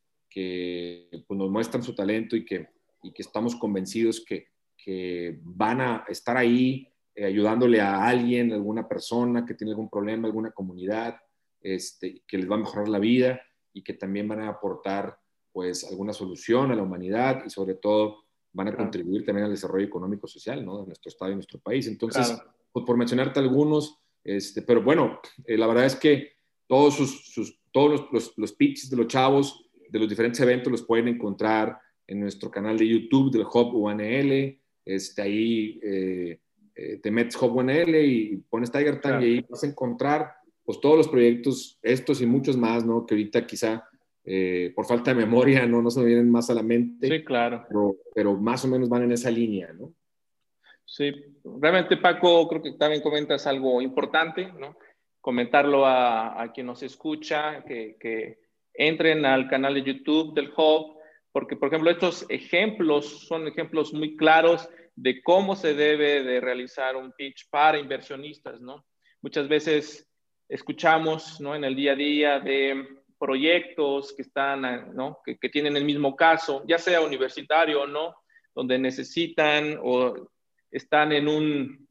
[1.27, 2.67] pues, nos muestran su talento y que,
[3.03, 8.87] y que estamos convencidos que, que van a estar ahí eh, ayudándole a alguien, alguna
[8.87, 11.17] persona que tiene algún problema, alguna comunidad,
[11.61, 13.41] este, que les va a mejorar la vida
[13.73, 15.17] y que también van a aportar
[15.51, 19.85] pues alguna solución a la humanidad y sobre todo van a contribuir también al desarrollo
[19.85, 20.79] económico social ¿no?
[20.79, 21.87] de nuestro estado y nuestro país.
[21.87, 26.33] Entonces, pues, por mencionarte algunos, este, pero bueno, eh, la verdad es que
[26.67, 31.07] todos, sus, todos los, los, pitches de los chavos de los diferentes eventos los pueden
[31.07, 34.59] encontrar en nuestro canal de YouTube del Hub UNL.
[34.83, 36.39] Este, ahí eh,
[36.75, 40.79] eh, te metes Hub UNL y pones Tiger Tank y ahí vas a encontrar pues,
[40.79, 43.05] todos los proyectos, estos y muchos más, ¿no?
[43.05, 43.87] Que ahorita quizá
[44.23, 47.07] eh, por falta de memoria no, no se me vienen más a la mente.
[47.07, 47.63] Sí, claro.
[47.67, 49.93] Pero, pero, más o menos van en esa línea, ¿no?
[50.85, 51.11] Sí,
[51.43, 54.77] realmente Paco, creo que también comentas algo importante, ¿no?
[55.19, 58.45] Comentarlo a, a quien nos escucha, que, que,
[58.77, 60.97] entren al canal de YouTube del Hub,
[61.31, 66.97] porque por ejemplo estos ejemplos son ejemplos muy claros de cómo se debe de realizar
[66.97, 68.85] un pitch para inversionistas, ¿no?
[69.21, 70.07] Muchas veces
[70.49, 71.55] escuchamos, ¿no?
[71.55, 72.85] En el día a día de
[73.17, 75.19] proyectos que están, ¿no?
[75.25, 78.13] Que, que tienen el mismo caso, ya sea universitario o no,
[78.53, 80.29] donde necesitan o
[80.75, 81.87] están en, un,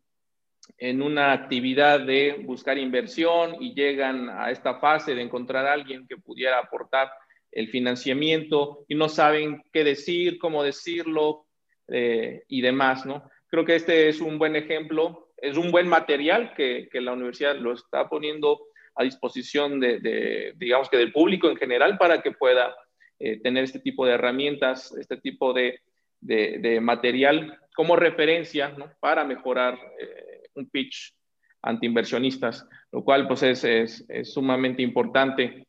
[0.77, 6.07] en una actividad de buscar inversión y llegan a esta fase de encontrar a alguien
[6.07, 7.11] que pudiera aportar
[7.51, 11.47] el financiamiento y no saben qué decir, cómo decirlo
[11.89, 13.31] eh, y demás, ¿no?
[13.47, 17.57] Creo que este es un buen ejemplo, es un buen material que, que la universidad
[17.57, 18.61] lo está poniendo
[18.97, 22.75] a disposición de, de, digamos que del público en general para que pueda
[23.19, 25.81] eh, tener este tipo de herramientas, este tipo de,
[26.25, 31.15] de material como referencia para mejorar eh, un pitch
[31.63, 35.67] ante inversionistas, lo cual pues es, es, sumamente importante.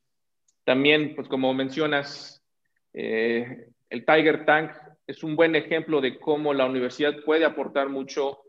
[0.64, 2.43] También, pues como mencionas,
[2.93, 4.72] eh, el Tiger Tank
[5.08, 8.39] es un buen ejemplo de cómo la universidad puede aportar mucho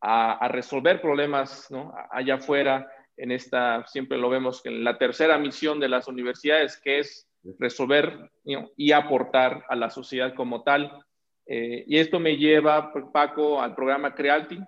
[0.00, 1.68] a, resolver problemas
[2.10, 2.90] allá afuera.
[3.16, 7.28] En esta, siempre lo vemos en la tercera misión de las universidades, que es
[7.58, 8.30] resolver
[8.76, 11.04] y aportar a la sociedad como tal.
[11.50, 14.58] Eh, y esto me lleva, pues, Paco, al programa Crealti,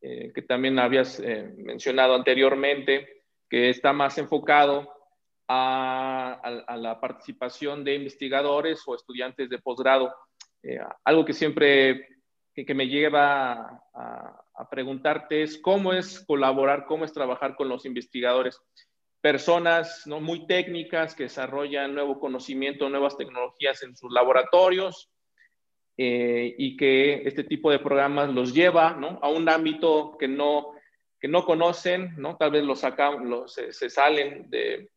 [0.00, 4.92] eh, que también habías eh, mencionado anteriormente, que está más enfocado
[5.46, 6.42] a,
[6.76, 10.12] la participación de investigadores o estudiantes de posgrado.
[11.04, 12.06] algo que siempre
[12.52, 17.86] que, me lleva a, a, preguntarte es cómo es colaborar, cómo es trabajar con los
[17.86, 18.60] investigadores.
[19.22, 20.20] Personas ¿no?
[20.20, 25.10] muy técnicas que desarrollan nuevo conocimiento, nuevas tecnologías en sus laboratorios,
[26.00, 29.18] eh, y que este tipo de programas los lleva ¿no?
[29.20, 30.68] a un ámbito que no,
[31.18, 32.36] que no conocen, ¿no?
[32.36, 34.92] tal vez los sacan, los, se, salen de,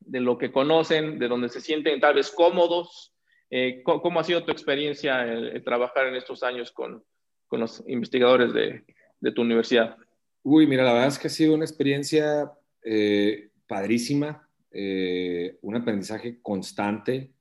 [0.00, 3.12] de, lo que conocen, de donde se sienten tal vez cómodos.
[3.50, 7.04] Eh, ¿cómo, ha sido tu experiencia el, trabajar en estos años con,
[7.46, 8.86] con los investigadores de,
[9.20, 9.98] de, tu universidad?
[10.42, 12.50] Uy, mira, la verdad es que ha sido una experiencia
[12.82, 17.32] eh, padrísima, un aprendizaje constante,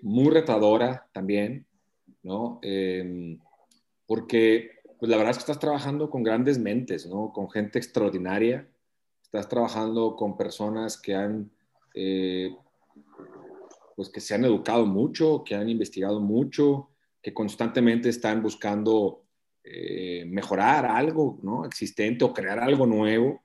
[0.00, 1.66] muy retadora también.
[2.22, 2.58] ¿No?
[2.62, 3.38] Em,
[4.06, 7.32] porque pues la verdad es que estás trabajando con grandes mentes, ¿no?
[7.32, 8.68] Con gente extraordinaria,
[9.20, 11.50] estás trabajando con personas que han,
[11.94, 12.54] eh,
[13.96, 19.24] pues que se han educado mucho, que han investigado mucho, que constantemente están buscando
[19.64, 21.64] eh, mejorar algo, ¿no?
[21.64, 23.42] Existente o crear algo nuevo.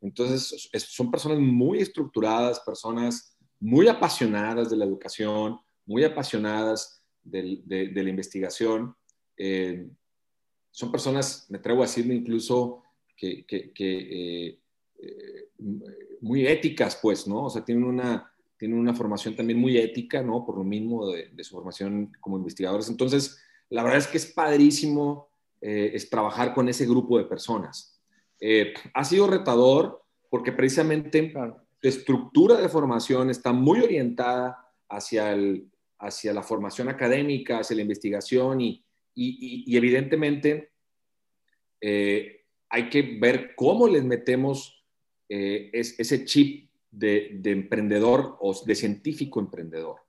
[0.00, 8.10] Entonces, son personas muy estructuradas, personas muy apasionadas de la educación, muy apasionadas de, la
[8.10, 8.94] investigación.
[9.36, 9.88] Eh,
[10.70, 12.82] son personas, me atrevo a decirme incluso,
[13.16, 14.58] que, eh,
[14.98, 15.48] eh,
[16.20, 17.44] muy éticas, pues, ¿no?
[17.44, 20.44] O sea, tienen una, tienen una formación también muy ética, ¿no?
[20.44, 22.88] Por lo mismo de, su formación como investigadores.
[22.88, 25.28] Entonces, la verdad es que es padrísimo
[25.66, 27.98] es trabajar con ese grupo de personas.
[28.92, 36.32] ha sido retador porque precisamente la estructura de formación está muy orientada hacia el, hacia
[36.32, 38.84] la formación académica, hacia la investigación y,
[39.16, 40.72] evidentemente
[41.80, 44.84] eh, hay que ver cómo les metemos
[45.28, 50.00] eh, ese chip de, emprendedor o de científico emprendedor,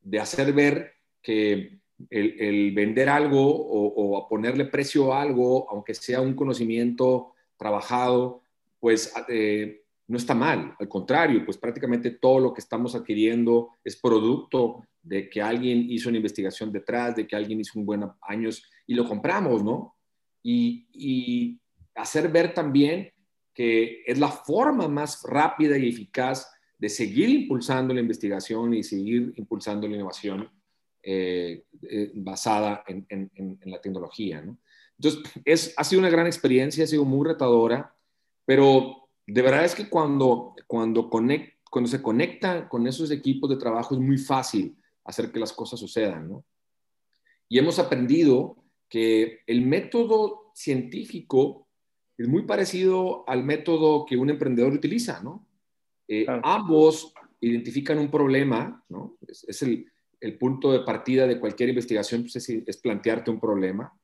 [0.00, 6.34] de hacer ver que el, vender algo o, ponerle precio a algo, aunque sea un
[6.34, 8.42] conocimiento trabajado,
[8.78, 13.96] pues eh, no está mal, al contrario, pues prácticamente todo lo que estamos adquiriendo es
[13.96, 18.62] producto de que alguien hizo una investigación detrás, de que alguien hizo un buen años
[18.86, 19.96] y lo compramos, ¿no?
[20.42, 21.58] Y,
[21.94, 23.12] hacer ver también
[23.52, 29.34] que es la forma más rápida y eficaz de seguir impulsando la investigación y seguir
[29.36, 30.48] impulsando la innovación
[31.02, 34.40] eh, eh, basada en, en, la tecnología.
[34.40, 34.58] ¿no?
[34.96, 37.94] Entonces, es, ha sido una gran experiencia, ha sido muy retadora,
[38.46, 43.56] pero de verdad es que cuando, cuando, conect, cuando se conecta con esos equipos de
[43.56, 44.76] trabajo es muy fácil
[45.10, 46.28] hacer que las cosas sucedan.
[46.28, 46.44] ¿no?
[47.48, 48.56] Y hemos aprendido
[48.88, 51.68] que el método científico
[52.18, 55.46] es muy parecido al método que un emprendedor utiliza, ¿no?
[56.06, 59.16] Eh, ambos identifican un problema, ¿no?
[59.26, 59.86] Es, el,
[60.20, 63.96] el, punto de partida de cualquier investigación, pues es, plantearte un problema.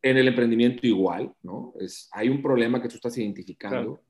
[0.00, 1.74] En el emprendimiento igual, ¿no?
[1.78, 4.00] Es, hay un problema que tú estás identificando.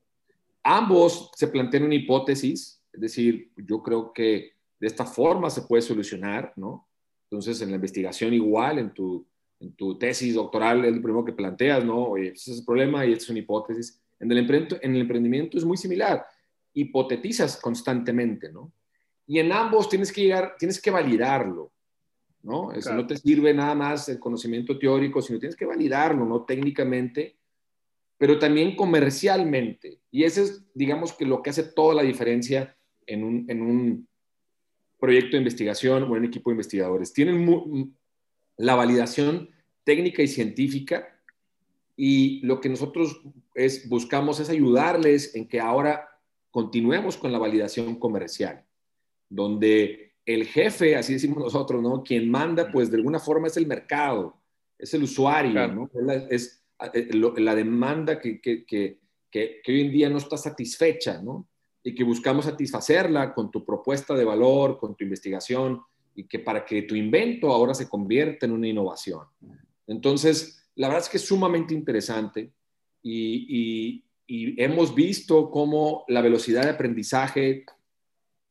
[0.62, 5.82] Ambos se plantean una hipótesis, es decir, yo creo que de esta forma se puede
[5.82, 6.88] solucionar, ¿no?
[7.30, 9.26] Entonces, en la investigación igual, en tu
[9.60, 12.10] en tu tesis doctoral es lo primero que planteas, ¿no?
[12.10, 14.00] Oye, ese es el problema y es una hipótesis.
[14.20, 16.24] En el, en el emprendimiento es muy similar.
[16.74, 18.72] Hipotetizas constantemente, ¿no?
[19.26, 21.72] Y en ambos tienes que llegar, tienes que validarlo,
[22.42, 22.72] ¿no?
[22.72, 26.44] Eso no te sirve nada más el conocimiento teórico, sino tienes que validarlo, ¿no?
[26.44, 27.36] Técnicamente,
[28.16, 30.00] pero también comercialmente.
[30.10, 32.76] Y ese es, digamos, que lo que hace toda la diferencia
[33.06, 34.07] en un, en un
[34.98, 37.12] proyecto de investigación o en un equipo de investigadores.
[37.12, 37.94] Tienen
[38.56, 39.50] la validación
[39.84, 41.18] técnica y científica
[41.96, 43.20] y lo que nosotros
[43.54, 46.08] es, buscamos es ayudarles en que ahora
[46.50, 48.64] continuemos con la validación comercial,
[49.28, 52.02] donde el jefe, así decimos nosotros, ¿no?
[52.02, 54.38] Quien manda, pues de alguna forma es el mercado,
[54.78, 55.90] es el usuario, ¿no?
[56.30, 58.98] Es, eh, la, demanda que, que, que,
[59.30, 61.48] que, hoy en día no está satisfecha, ¿no?
[61.88, 65.80] Y que buscamos satisfacerla con tu propuesta de valor, con tu investigación,
[66.14, 69.20] y que para que tu invento ahora se convierta en una innovación.
[69.86, 72.52] Entonces, la verdad es que es sumamente interesante
[73.02, 77.64] y, hemos visto cómo la velocidad de aprendizaje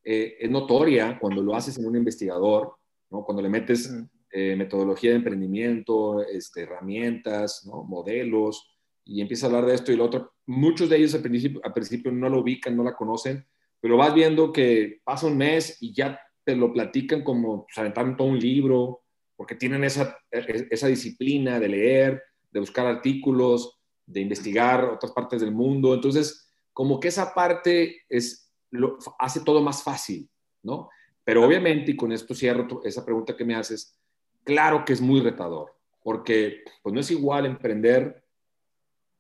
[0.04, 2.78] eh, es notoria cuando lo haces en un investigador,
[3.12, 3.24] ¿no?
[3.24, 3.94] cuando le metes
[4.32, 7.84] eh, metodología de emprendimiento, este, herramientas, ¿no?
[7.84, 8.68] modelos,
[9.06, 10.34] y empiezas a hablar de esto y lo otro.
[10.48, 13.46] Muchos de ellos al principio, al principio no lo ubican, no la conocen,
[13.80, 18.16] pero vas viendo que pasa un mes y ya te lo platican como pues, aventaron
[18.16, 19.04] todo un libro,
[19.36, 25.42] porque tienen esa, e, esa disciplina de leer, de buscar artículos, de investigar otras partes
[25.42, 25.94] del mundo.
[25.94, 30.30] Entonces, como que esa parte es, lo, hace todo más fácil,
[30.64, 30.90] ¿no?
[31.24, 34.00] Pero obviamente, y con esto cierro esa pregunta que me haces,
[34.44, 38.24] claro que es muy retador, porque pues no es igual emprender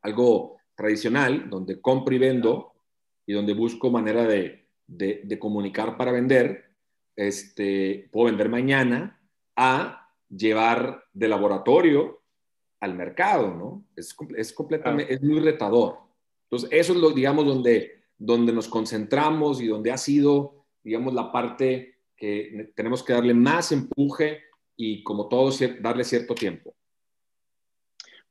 [0.02, 2.74] algo tradicional, donde compro y vendo,
[3.26, 6.72] y donde busco manera de, de, de comunicar para vender,
[7.16, 9.20] este, puedo vender mañana
[9.56, 12.22] a llevar de laboratorio
[12.80, 13.86] al mercado, ¿no?
[13.96, 15.98] Es, es completamente, es muy retador.
[16.44, 21.32] Entonces, eso es lo, digamos, donde, donde nos concentramos y donde ha sido, digamos, la
[21.32, 24.44] parte que tenemos que darle más empuje
[24.76, 25.52] y como todo,
[25.82, 26.76] darle cierto tiempo.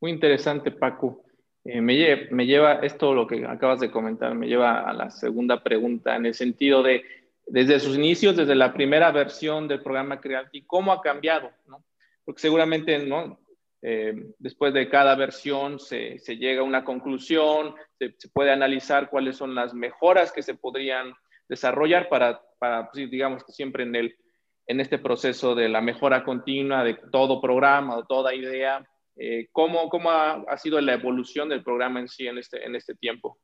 [0.00, 1.25] Muy interesante, Paco.
[1.68, 6.14] Eh, me, lleva esto, lo que acabas de comentar, me lleva a la segunda pregunta
[6.14, 7.04] en el sentido de
[7.44, 11.50] desde sus inicios, desde la primera versión del programa Creative, cómo ha cambiado.
[12.24, 13.40] Porque seguramente, ¿no?
[13.82, 19.36] Eh, después de cada versión se, se, llega a una conclusión, se, puede analizar cuáles
[19.36, 21.14] son las mejoras que se podrían
[21.48, 24.16] desarrollar para, para pues, digamos que siempre en, el,
[24.66, 28.84] en este proceso de la mejora continua de todo programa o toda idea,
[29.16, 32.74] eh, ¿cómo, cómo ha, ha, sido la evolución del programa en sí en este, en
[32.76, 33.38] este tiempo?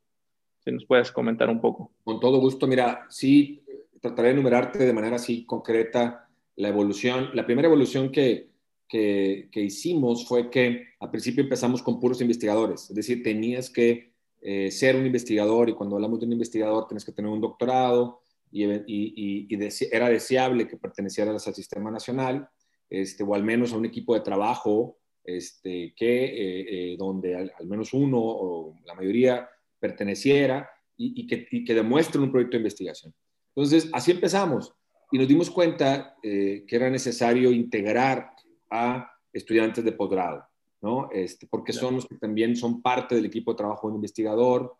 [0.59, 1.91] Si nos puedes comentar un poco.
[2.03, 3.63] Con todo gusto, mira, sí,
[3.99, 7.29] trataré de enumerarte de manera así concreta la evolución.
[7.33, 8.49] La primera evolución que,
[8.87, 14.69] que, hicimos fue que al principio empezamos con puros investigadores, es decir, tenías que eh,
[14.69, 18.21] ser un investigador y cuando hablamos de un investigador tienes que tener un doctorado
[18.51, 19.47] y, y, y,
[19.91, 22.47] era deseable que pertenecieras al sistema nacional
[22.89, 27.51] este, o al menos a un equipo de trabajo este, que, eh, eh, donde al,
[27.65, 29.49] menos uno o la mayoría
[29.79, 33.13] perteneciera y, que, que demuestre un proyecto de investigación.
[33.55, 34.73] Entonces, así empezamos
[35.11, 38.31] y nos dimos cuenta eh, que era necesario integrar
[38.69, 40.45] a estudiantes de posgrado,
[40.81, 41.09] ¿no?
[41.11, 44.77] Este, porque son los que también son parte del equipo de trabajo de un investigador,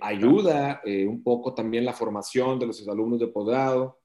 [0.00, 4.00] ayuda un poco también la formación de los alumnos de posgrado,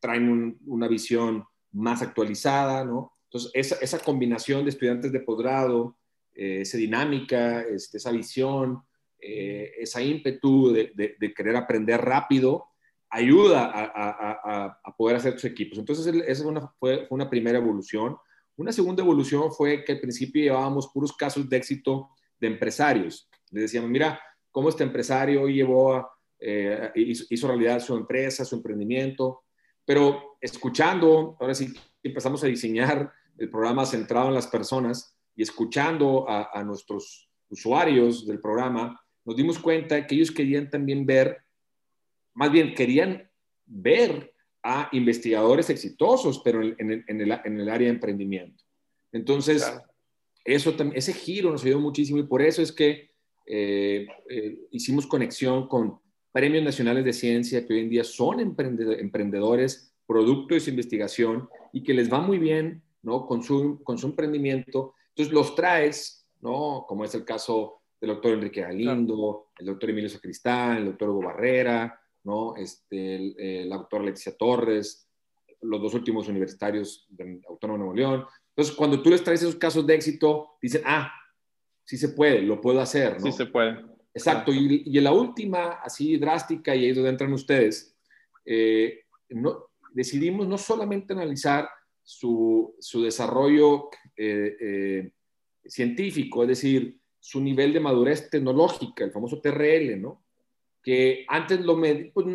[0.00, 3.17] traen una visión más actualizada, ¿no?
[3.30, 5.98] Entonces, esa, combinación de estudiantes de posgrado,
[6.32, 8.82] esa dinámica, este, esa visión,
[9.20, 12.66] eh, esa ímpetu de, querer aprender rápido,
[13.10, 15.78] ayuda a, poder hacer tus equipos.
[15.78, 16.44] Entonces, esa
[16.78, 18.16] fue una, primera evolución.
[18.56, 23.28] Una segunda evolución fue que al principio llevábamos puros casos de éxito de empresarios.
[23.50, 24.20] Les decíamos, mira,
[24.52, 26.08] cómo este empresario llevó,
[26.38, 29.42] eh, hizo, realidad su empresa, su emprendimiento,
[29.84, 31.72] pero escuchando, ahora sí
[32.02, 38.26] empezamos a diseñar el programa centrado en las personas y escuchando a, a nuestros usuarios
[38.26, 41.38] del programa, nos dimos cuenta que ellos querían también ver,
[42.34, 43.28] más bien querían
[43.66, 44.32] ver
[44.62, 48.64] a investigadores exitosos, pero en, el, en, el, área de emprendimiento.
[49.12, 49.70] Entonces,
[50.44, 53.10] eso, ese giro nos ayudó muchísimo y por eso es que
[53.46, 56.00] eh, eh, hicimos conexión con
[56.32, 61.82] premios nacionales de ciencia que hoy en día son emprendedores, producto de su investigación y
[61.82, 63.26] que les va muy bien ¿no?
[63.26, 64.94] con, su, con su emprendimiento.
[65.10, 66.84] Entonces los traes, ¿no?
[66.88, 71.22] como es el caso del doctor Enrique Galindo, el doctor Emilio Sacristán, el doctor Hugo
[71.22, 72.54] Barrera, ¿no?
[72.56, 75.08] Este, el, autor Leticia Torres,
[75.62, 78.26] los dos últimos universitarios del Autónomo de Nuevo León.
[78.50, 81.12] Entonces, cuando tú les traes esos casos de éxito, dicen, ah,
[81.84, 83.26] sí se puede, lo puedo hacer, ¿no?
[83.26, 83.84] Sí se puede.
[84.14, 84.52] Exacto.
[84.52, 87.96] Y, y en la última, así drástica, y ahí es donde entran ustedes,
[88.44, 91.68] eh, no, decidimos no solamente analizar
[92.08, 95.12] su, su desarrollo eh, eh,
[95.62, 100.24] científico, es decir, su nivel de madurez tecnológica, el famoso TRL, ¿no?
[100.82, 101.78] que antes lo,
[102.14, 102.26] pues,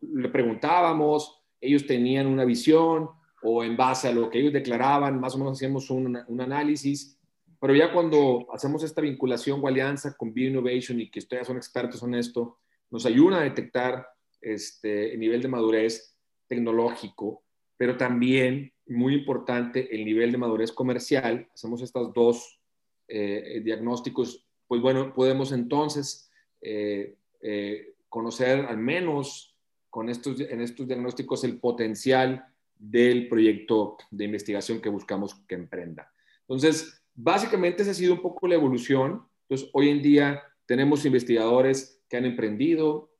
[0.00, 3.10] le preguntábamos, ellos tenían una visión
[3.42, 7.18] o en base a lo que ellos declaraban, más o menos hacíamos un, un análisis,
[7.60, 12.02] pero ya cuando hacemos esta vinculación o alianza con Innovation y que ustedes son expertos
[12.02, 12.60] en esto,
[12.90, 14.06] nos ayuda a detectar
[14.40, 17.44] este, el nivel de madurez tecnológico,
[17.76, 21.48] pero también, muy importante, el nivel de madurez comercial.
[21.52, 22.60] Hacemos estos dos
[23.08, 26.30] eh, diagnósticos, pues bueno, podemos entonces
[26.60, 29.56] eh, eh, conocer al menos
[29.90, 32.46] con estos, en estos diagnósticos el potencial
[32.78, 36.12] del proyecto de investigación que buscamos que emprenda.
[36.40, 39.22] Entonces, básicamente esa ha sido un poco la evolución.
[39.42, 43.10] Entonces, hoy en día tenemos investigadores que han emprendido,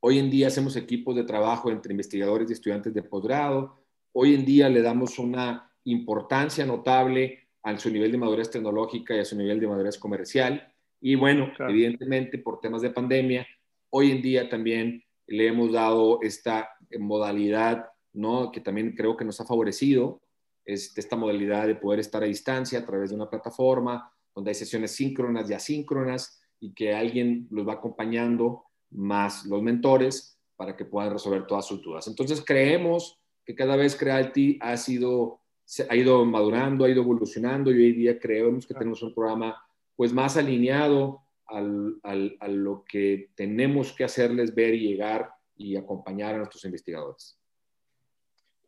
[0.00, 3.85] hoy en día hacemos equipos de trabajo entre investigadores y estudiantes de posgrado,
[4.18, 9.20] hoy en día le damos una importancia notable a su nivel de madurez tecnológica y
[9.20, 10.72] a su nivel de madurez comercial.
[11.00, 13.46] Y bueno, evidentemente por temas de pandemia,
[13.90, 18.50] Hoy en día también le hemos dado esta modalidad, ¿no?
[18.50, 20.20] que también creo que nos ha favorecido,
[20.64, 24.54] este, esta modalidad de poder estar a distancia a través de una plataforma donde hay
[24.54, 30.84] sesiones síncronas y asíncronas y que alguien los va acompañando más los mentores para que
[30.84, 32.06] puedan resolver todas sus dudas.
[32.08, 35.40] Entonces creemos que cada vez Creality ha sido
[35.88, 39.56] ha ido madurando, ha ido evolucionando y hoy día creemos que tenemos un programa
[39.96, 46.34] pues más alineado al, a lo que tenemos que hacerles ver y llegar y acompañar
[46.34, 47.38] a nuestros investigadores.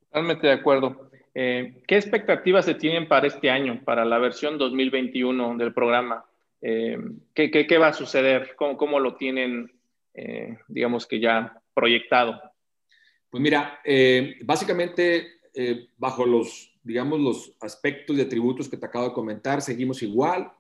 [0.00, 1.10] Totalmente de acuerdo.
[1.34, 6.24] Eh, ¿Qué expectativas se tienen para este año, para la versión 2021 del programa?
[6.62, 6.98] Eh,
[7.34, 8.54] ¿qué, qué, va a suceder?
[8.56, 9.70] ¿Cómo, cómo lo tienen,
[10.14, 12.47] eh, digamos que ya proyectado?
[13.30, 13.80] Pues mira,
[14.44, 15.40] básicamente
[15.96, 20.50] bajo los, digamos, los aspectos y atributos que te acabo de comentar, seguimos igual.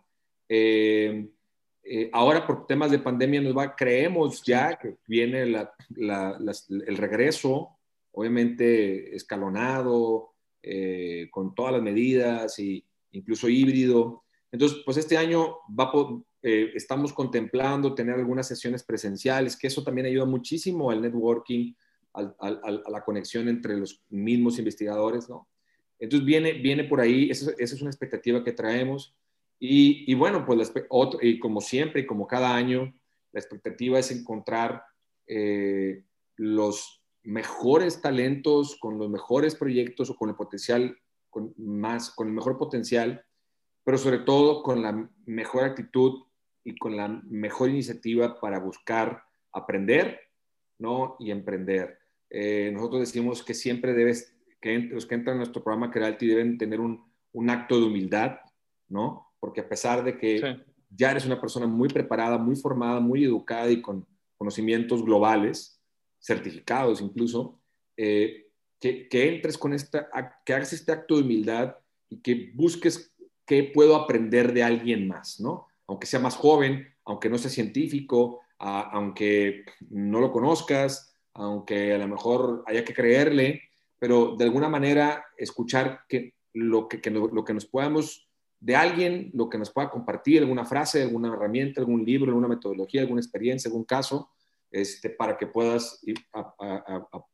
[1.90, 7.78] Eh, ahora por temas de pandemia nos va, creemos ya que viene el regreso,
[8.12, 14.24] obviamente escalonado, eh, con todas las medidas e incluso híbrido.
[14.52, 15.90] Entonces, pues este año va,
[16.42, 21.72] eh, estamos contemplando tener algunas sesiones presenciales, que eso también ayuda muchísimo al networking,
[22.14, 25.48] a la conexión entre los mismos investigadores, ¿no?
[25.98, 29.14] Entonces viene, viene por ahí, esa es una expectativa que traemos.
[29.60, 30.72] Y, bueno, pues
[31.20, 32.94] y como siempre y como cada año,
[33.32, 34.84] la expectativa es encontrar
[35.26, 36.04] eh,
[36.36, 40.96] los mejores talentos con los mejores proyectos o con el potencial,
[41.28, 43.24] con, más, con el mejor potencial,
[43.82, 46.22] pero sobre todo con la mejor actitud
[46.62, 50.20] y con la mejor iniciativa para buscar aprender
[50.78, 51.16] ¿no?
[51.18, 51.98] y emprender.
[52.30, 56.58] Eh, nosotros decimos que siempre debes, que los que entran en nuestro programa Creality deben
[56.58, 58.38] tener un, un acto de humildad,
[58.88, 59.28] ¿no?
[59.40, 63.70] porque a pesar de que ya eres una persona muy preparada, muy formada, muy educada
[63.70, 64.06] y con
[64.36, 65.80] conocimientos globales,
[66.20, 67.60] certificados incluso,
[67.96, 68.46] eh,
[68.80, 70.08] que, entres con esta,
[70.44, 71.76] que hagas este acto de humildad
[72.08, 73.12] y que busques
[73.44, 75.66] qué puedo aprender de alguien más, ¿no?
[75.86, 82.08] Aunque sea más joven, aunque no sea científico, aunque no lo conozcas, aunque a lo
[82.08, 83.62] mejor haya que creerle,
[83.98, 88.28] pero de alguna manera escuchar que lo que, lo que nos podamos
[88.60, 93.02] de alguien, lo que nos pueda compartir, alguna frase, alguna herramienta, algún libro, alguna metodología,
[93.02, 94.30] alguna experiencia, algún caso,
[94.70, 96.18] este, para que puedas ir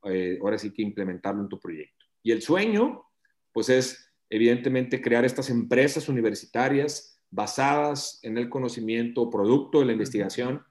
[0.05, 2.05] eh, ahora sí que implementarlo en tu proyecto.
[2.23, 3.05] Y el sueño,
[3.53, 10.63] pues es evidentemente crear estas empresas universitarias basadas en el conocimiento producto de la investigación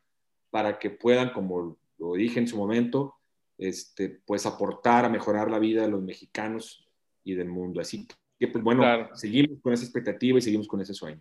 [0.54, 3.16] para que puedan, como lo dije en su momento,
[3.58, 6.88] este, pues aportar a mejorar la vida de los mexicanos
[7.24, 7.82] y del mundo.
[7.82, 11.20] Así que, pues bueno, seguimos con esa expectativa y seguimos con ese sueño.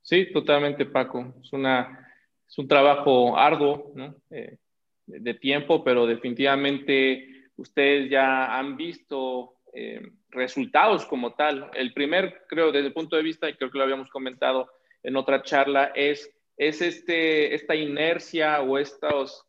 [0.00, 1.34] Sí, totalmente, Paco.
[1.42, 2.10] Es, una,
[2.48, 4.16] es un trabajo arduo, ¿no?
[4.30, 4.56] Eh,
[5.04, 11.70] de tiempo, pero definitivamente ustedes ya han visto eh, resultados como tal.
[11.74, 14.70] El primer, creo, desde el punto de vista, y creo que lo habíamos comentado
[15.02, 19.46] en otra charla, es, es este, esta inercia o estos,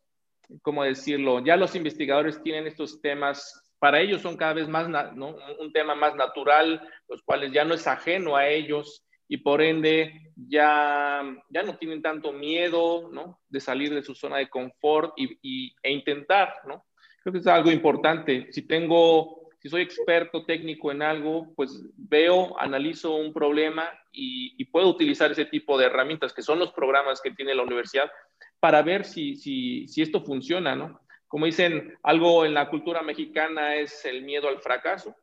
[0.62, 1.44] ¿cómo decirlo?
[1.44, 5.36] Ya los investigadores tienen estos temas, para ellos son cada vez más, ¿no?
[5.60, 10.32] Un tema más natural, los cuales ya no es ajeno a ellos y por ende
[10.36, 13.40] ya, ya no tienen tanto miedo ¿no?
[13.46, 16.86] de salir de su zona de confort y, e intentar, ¿no?
[17.22, 18.50] Creo que es algo importante.
[18.52, 24.64] Si tengo, si soy experto técnico en algo, pues veo, analizo un problema y, y
[24.64, 28.10] puedo utilizar ese tipo de herramientas que son los programas que tiene la universidad
[28.58, 31.00] para ver si, si, si esto funciona, ¿no?
[31.28, 35.14] Como dicen, algo en la cultura mexicana es el miedo al fracaso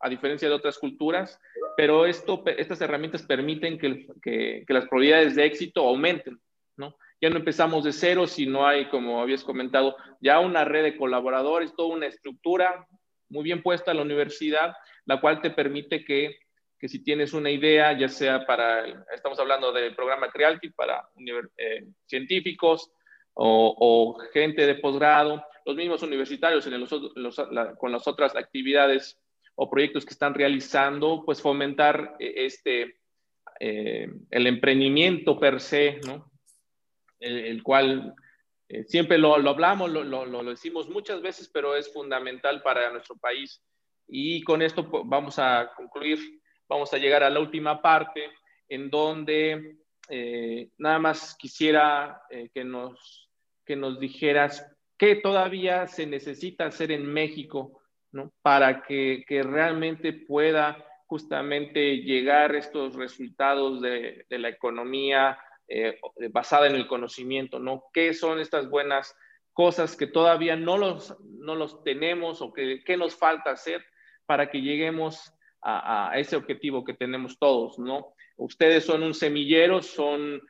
[0.00, 1.40] a diferencia de otras culturas,
[1.76, 6.40] pero esto, estas herramientas permiten que, que, las probabilidades de éxito aumenten.
[6.76, 6.96] ¿no?
[7.20, 10.96] Ya no empezamos de cero, si no hay, como habías comentado, ya una red de
[10.96, 12.86] colaboradores, toda una estructura
[13.30, 14.74] muy bien puesta la universidad,
[15.06, 16.38] la cual te permite que,
[16.78, 21.08] que si tienes una idea, ya sea para, estamos hablando del programa Creality para
[21.56, 22.90] eh, científicos
[23.34, 26.84] o, o, gente de posgrado, los mismos universitarios en
[27.78, 29.18] con las otras actividades
[29.54, 32.96] o proyectos que están realizando, pues fomentar eh, este,
[33.60, 36.30] eh, el emprendimiento per se, ¿no?
[37.18, 38.14] El, cual
[38.70, 42.90] eh, siempre lo, lo hablamos, lo, lo, lo, decimos muchas veces, pero es fundamental para
[42.90, 43.62] nuestro país.
[44.08, 46.18] Y con esto pues, vamos a concluir,
[46.68, 48.30] vamos a llegar a la última parte,
[48.68, 49.76] en donde
[50.78, 52.20] nada más quisiera
[52.52, 53.30] que, nos,
[53.64, 54.66] que nos dijeras
[54.98, 57.80] qué todavía se necesita hacer en México
[58.42, 65.38] para que, realmente pueda justamente llegar estos resultados de, la economía
[65.70, 65.98] eh,
[66.30, 67.84] basada en el conocimiento, ¿no?
[67.92, 69.16] ¿Qué son estas buenas
[69.52, 73.84] cosas que todavía no los, no los tenemos o que, qué nos falta hacer
[74.26, 78.14] para que lleguemos a, a, ese objetivo que tenemos todos, ¿no?
[78.36, 80.40] Ustedes son un semillero, son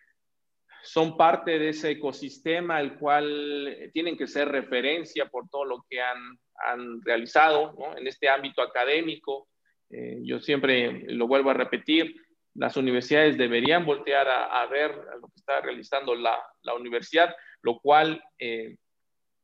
[0.83, 6.01] son parte de ese ecosistema el cual tienen que ser referencia por todo lo que
[6.01, 9.49] han, han realizado en este ámbito académico.
[9.91, 12.15] Eh, yo siempre lo vuelvo a repetir,
[12.61, 18.23] las universidades deberían voltear a, ver lo que está realizando la, la universidad, lo cual
[18.39, 18.77] eh,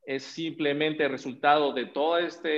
[0.02, 2.48] es simplemente resultado de toda este,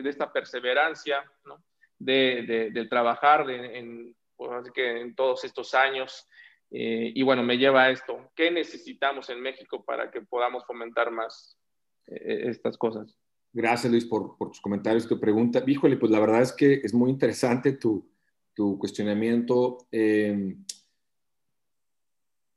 [0.00, 1.60] de esta perseverancia, ¿no?
[1.98, 6.28] de, de, trabajar en, pues, así que en todos estos años
[6.70, 8.30] eh, y bueno, me lleva a esto.
[8.36, 11.58] ¿Qué necesitamos en México para que podamos fomentar más
[12.06, 13.18] eh, estas cosas?
[13.52, 15.62] Gracias, Luis, por, por, tus comentarios, tu pregunta.
[15.66, 18.13] Híjole, pues la verdad es que es muy interesante tu,
[18.54, 19.86] tu cuestionamiento.
[19.90, 20.56] Eh,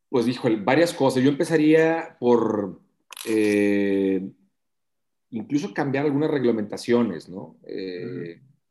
[0.10, 1.24] pues, híjole, varias cosas.
[1.24, 2.82] Yo empezaría por
[5.32, 7.58] incluso cambiar algunas reglamentaciones, ¿no?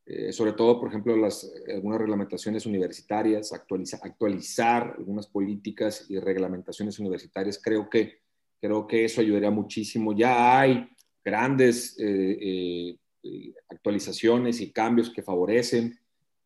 [0.09, 7.61] Eh, sobre todo, por ejemplo, las, algunas reglamentaciones universitarias, actualizar algunas políticas y reglamentaciones universitarias,
[7.61, 8.21] creo que,
[8.61, 10.17] creo que eso ayudaría muchísimo.
[10.17, 10.89] Ya hay
[11.25, 15.99] grandes eh, eh, actualizaciones y cambios que favorecen,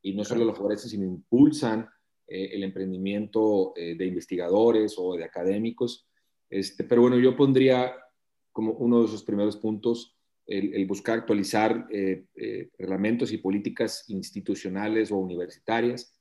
[0.02, 1.88] y no solo lo favorecen, sino impulsan
[2.26, 6.06] el emprendimiento de investigadores o de académicos.
[6.48, 7.92] Este, pero bueno, yo pondría
[8.52, 10.16] como uno de esos primeros puntos
[10.50, 16.12] el, buscar actualizar eh, eh, reglamentos y políticas institucionales o universitarias.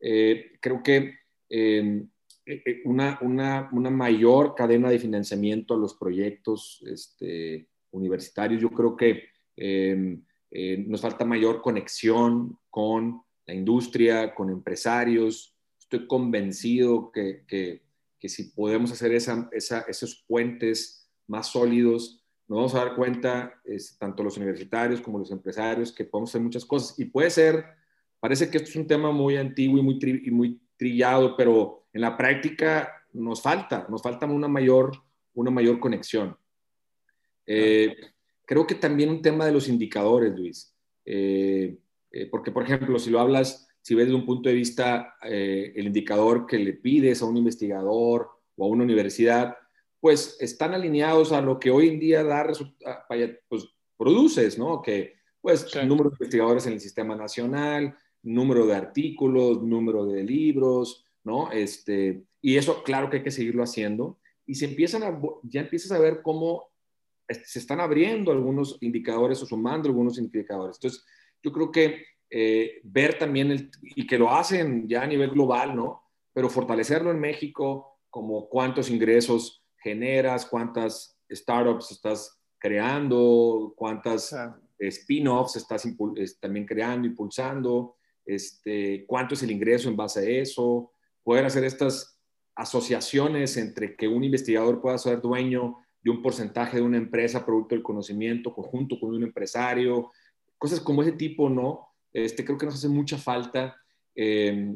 [0.00, 1.14] Eh, creo que
[1.48, 2.08] em,
[2.84, 9.24] una, una, una, mayor cadena de financiamiento a los proyectos este, universitarios, yo creo que
[9.56, 10.24] em,
[10.88, 15.52] nos falta mayor conexión con la industria, con empresarios.
[15.80, 17.82] Estoy convencido que, que,
[18.20, 23.60] que si podemos hacer esa, esos puentes más sólidos, nos vamos a dar cuenta,
[23.98, 26.96] tanto los universitarios como los empresarios, que podemos hacer muchas cosas.
[27.00, 27.64] Y puede ser,
[28.20, 29.98] parece que esto es un tema muy antiguo y muy,
[30.30, 34.92] muy trillado, pero en la práctica nos falta, nos falta una mayor,
[35.34, 36.36] una mayor conexión.
[37.44, 37.96] Eh,
[38.44, 40.72] creo que también un tema de los indicadores, Luis.
[41.04, 41.76] Eh,
[42.10, 45.86] eh, porque, por ejemplo, si lo hablas, si ves desde un punto de vista el
[45.86, 49.56] indicador que le pides a un investigador o a una universidad,
[50.00, 52.46] pues están alineados a lo que hoy en día da
[53.48, 54.82] pues produces, ¿no?
[54.82, 61.04] Que pues número de investigadores en el sistema nacional, número de artículos, número de libros,
[61.24, 61.50] ¿no?
[61.50, 64.18] Este, y eso, claro que hay que seguirlo haciendo.
[64.46, 66.70] Y se empiezan a, ya empiezas a ver cómo
[67.28, 70.76] se están abriendo algunos indicadores o sumando algunos indicadores.
[70.76, 71.04] Entonces,
[71.42, 75.74] yo creo que eh, ver también, el, y que lo hacen ya a nivel global,
[75.74, 76.02] ¿no?
[76.32, 84.34] Pero fortalecerlo en México, como cuántos ingresos generas, cuántas startups estás creando, cuántas
[84.78, 85.86] spin-offs estás
[86.40, 92.18] también creando, impulsando, este, cuánto es el ingreso en base a eso, poder hacer estas
[92.54, 97.74] asociaciones entre que un investigador pueda ser dueño de un porcentaje de una empresa producto
[97.74, 100.10] del conocimiento conjunto con un empresario,
[100.58, 101.88] cosas como ese tipo, ¿no?
[102.12, 103.76] Este, creo que nos hace mucha falta.
[104.14, 104.74] Eh,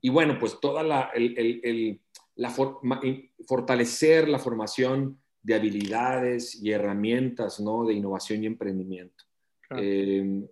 [0.00, 2.00] y bueno, pues toda la, el,
[2.36, 2.50] la
[3.46, 7.84] fortalecer la formación de habilidades y herramientas, ¿no?
[7.84, 9.24] De innovación y emprendimiento.
[9.76, 10.46] Eh,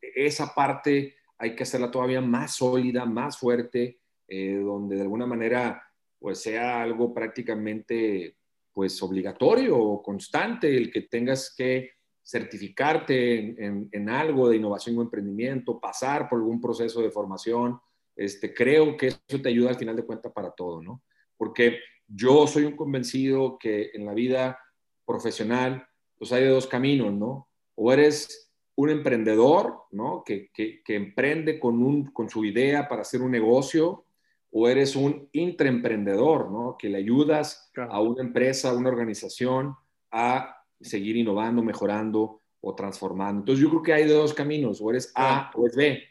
[0.00, 5.82] esa parte hay que hacerla todavía más sólida, más fuerte, eh, donde de alguna manera
[6.18, 8.36] pues sea algo prácticamente
[8.72, 11.92] pues obligatorio o constante el que tengas que
[12.24, 17.78] certificarte en, algo de innovación o emprendimiento, pasar por algún proceso de formación,
[18.16, 21.02] este, creo que eso te ayuda al final de cuentas para todo, ¿no?
[21.36, 24.58] Porque yo soy un convencido que en la vida
[25.04, 27.48] profesional, pues hay de dos caminos, ¿no?
[27.74, 30.22] O eres un emprendedor, ¿no?
[30.24, 34.06] Que, que, emprende con, un, con su idea para hacer un negocio,
[34.50, 36.76] o eres un intraemprendedor, ¿no?
[36.78, 39.74] Que le ayudas a una empresa, a una organización
[40.10, 43.40] a seguir innovando, mejorando o transformando.
[43.40, 46.02] Entonces yo creo que hay dos caminos, o eres A o es B.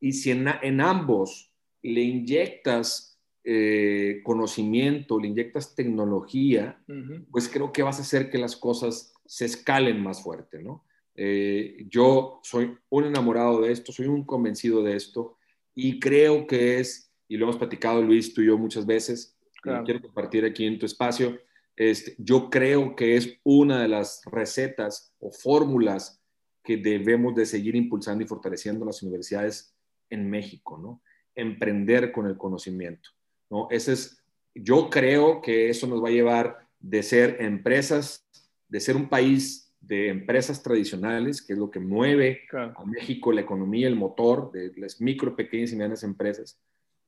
[0.00, 1.52] Y si en, en ambos
[1.82, 3.12] le inyectas
[3.44, 6.80] eh, conocimiento, le inyectas tecnología,
[7.30, 10.84] pues creo que vas a hacer que las cosas se escalen más fuerte, ¿no?
[11.16, 15.36] Eh, yo soy un enamorado de esto, soy un convencido de esto
[15.74, 19.36] y creo que es, y lo hemos platicado Luis, tú y yo muchas veces,
[19.84, 21.38] quiero compartir aquí en tu espacio,
[21.76, 26.22] este, yo creo que es una de las recetas o fórmulas
[26.62, 29.74] que debemos de seguir impulsando y fortaleciendo las universidades
[30.10, 31.02] en México, ¿no?
[31.34, 33.10] Emprender con el conocimiento,
[33.50, 33.68] ¿no?
[33.70, 34.22] Ese es,
[34.54, 38.28] yo creo que eso nos va a llevar de ser empresas,
[38.68, 43.40] de ser un país de empresas tradicionales, que es lo que mueve a México la
[43.40, 46.60] economía, el motor de las micro, pequeñas y medianas empresas,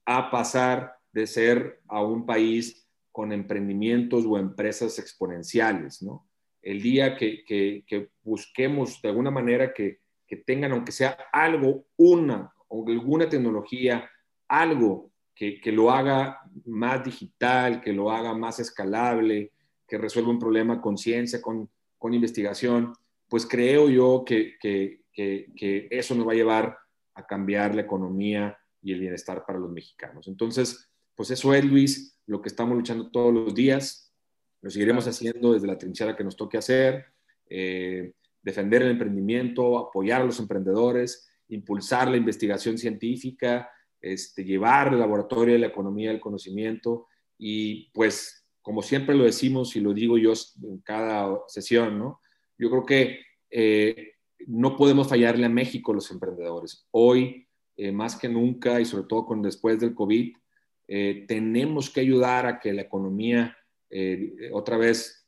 [0.05, 2.84] a pasar de ser a un país
[3.15, 6.29] con emprendimientos o empresas exponenciales, ¿no?
[6.61, 10.01] El día que, que, busquemos de alguna manera que,
[10.45, 14.11] tengan, aunque sea algo, una o alguna tecnología,
[14.49, 19.53] algo que, lo haga más digital, que lo haga más escalable,
[19.87, 21.69] que resuelva un problema con ciencia, con
[22.15, 22.95] investigación,
[23.29, 24.57] pues creo yo que,
[25.91, 26.77] eso nos va a llevar
[27.15, 30.27] a cambiar la economía y el bienestar para los mexicanos.
[30.27, 34.13] Entonces, pues eso es, Luis, lo que estamos luchando todos los días.
[34.61, 37.07] Lo seguiremos haciendo desde la trinchera que nos toque hacer,
[37.49, 38.13] eh,
[38.43, 45.55] defender el emprendimiento, apoyar a los emprendedores, impulsar la investigación científica, este, llevar el laboratorio
[45.55, 47.07] de la economía del conocimiento
[47.39, 52.21] y pues como siempre lo decimos y lo digo yo en cada sesión, ¿no?
[52.57, 54.13] Yo creo que eh,
[54.47, 56.87] no podemos fallarle a México los emprendedores.
[56.91, 57.47] Hoy,
[57.77, 60.35] eh, más que nunca, y sobre todo con después del COVID,
[60.89, 63.57] eh, tenemos que ayudar a que la economía
[64.53, 65.25] otra vez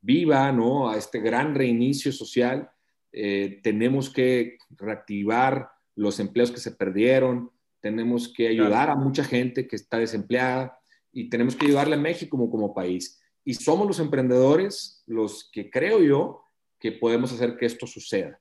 [0.00, 0.90] viva, ¿no?
[0.90, 2.68] A este gran reinicio social.
[3.12, 9.76] tenemos que reactivar los empleos que se perdieron, tenemos que ayudar a mucha gente que
[9.76, 10.78] está desempleada,
[11.12, 13.20] y tenemos que ayudarle a México como, como país.
[13.44, 16.42] Y somos los emprendedores los que creo yo
[16.78, 18.40] que podemos hacer que esto suceda.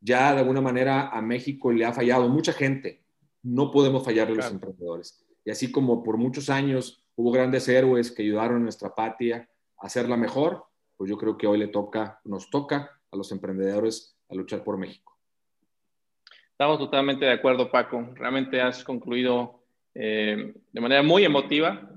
[0.00, 3.02] Ya de alguna manera a México le ha fallado mucha gente,
[3.42, 5.24] no podemos fallarle a los emprendedores.
[5.48, 9.86] Y así como por muchos años hubo grandes héroes que ayudaron a nuestra patria a
[9.86, 14.34] hacerla mejor, pues yo creo que hoy le toca, nos toca a los emprendedores a
[14.34, 15.16] luchar por México.
[16.50, 18.10] Estamos totalmente de acuerdo, Paco.
[18.14, 19.62] Realmente has concluido
[19.94, 21.92] eh, de manera muy emotiva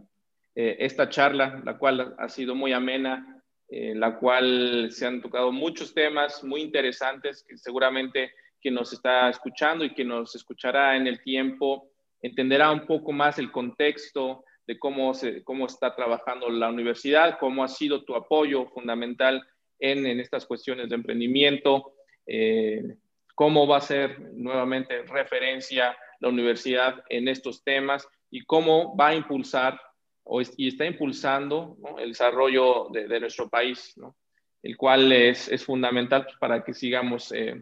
[0.56, 5.52] eh, esta charla, la cual ha sido muy amena, en la cual se han tocado
[5.52, 8.32] muchos temas muy interesantes que seguramente
[8.62, 11.91] quien nos está escuchando y quien nos escuchará en el tiempo
[12.22, 17.64] entenderá un poco más el contexto de cómo, se, cómo está trabajando la universidad, cómo
[17.64, 19.46] ha sido tu apoyo fundamental
[19.80, 21.94] en, en estas cuestiones de emprendimiento,
[22.28, 22.96] eh,
[23.36, 29.16] cómo va a ser nuevamente referencia la universidad en estos temas y cómo va a
[29.16, 29.80] impulsar
[30.56, 33.96] y está impulsando el desarrollo de, nuestro país,
[34.64, 37.62] el cual es, fundamental para que sigamos eh,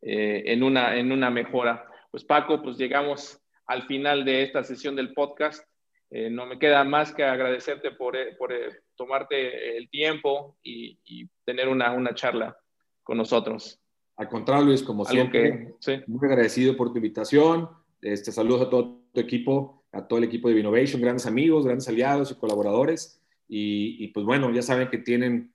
[0.00, 1.86] eh, en, una, en una mejora.
[2.10, 5.66] pues Paco, pues llegamos al final de esta sesión del podcast.
[6.10, 10.98] Eh, no me queda más que agradecerte por, eh, por eh, tomarte el tiempo y,
[11.44, 12.56] tener una, una, charla
[13.02, 13.80] con nosotros.
[14.16, 15.74] Al contrario, Luis, como siempre,
[16.06, 17.68] muy agradecido por tu invitación.
[18.00, 21.88] Este, saludos a todo tu equipo, a todo el equipo de Innovation, grandes amigos, grandes
[21.88, 23.20] aliados y colaboradores.
[23.48, 25.54] Y, pues bueno, ya saben que tienen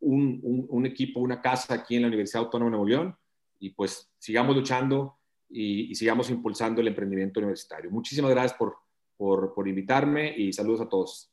[0.00, 3.16] un, un, equipo, una casa aquí en la Universidad Autónoma de Nuevo León.
[3.58, 5.17] Y pues sigamos luchando
[5.50, 7.90] y, sigamos impulsando el emprendimiento universitario.
[7.90, 8.76] Muchísimas gracias por
[9.18, 11.30] por, por invitarme y saludos a todos.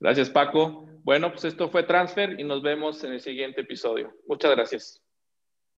[0.00, 0.86] Gracias, Paco.
[1.04, 4.12] Bueno, pues esto fue Transfer y nos vemos en el siguiente episodio.
[4.26, 5.01] Muchas gracias.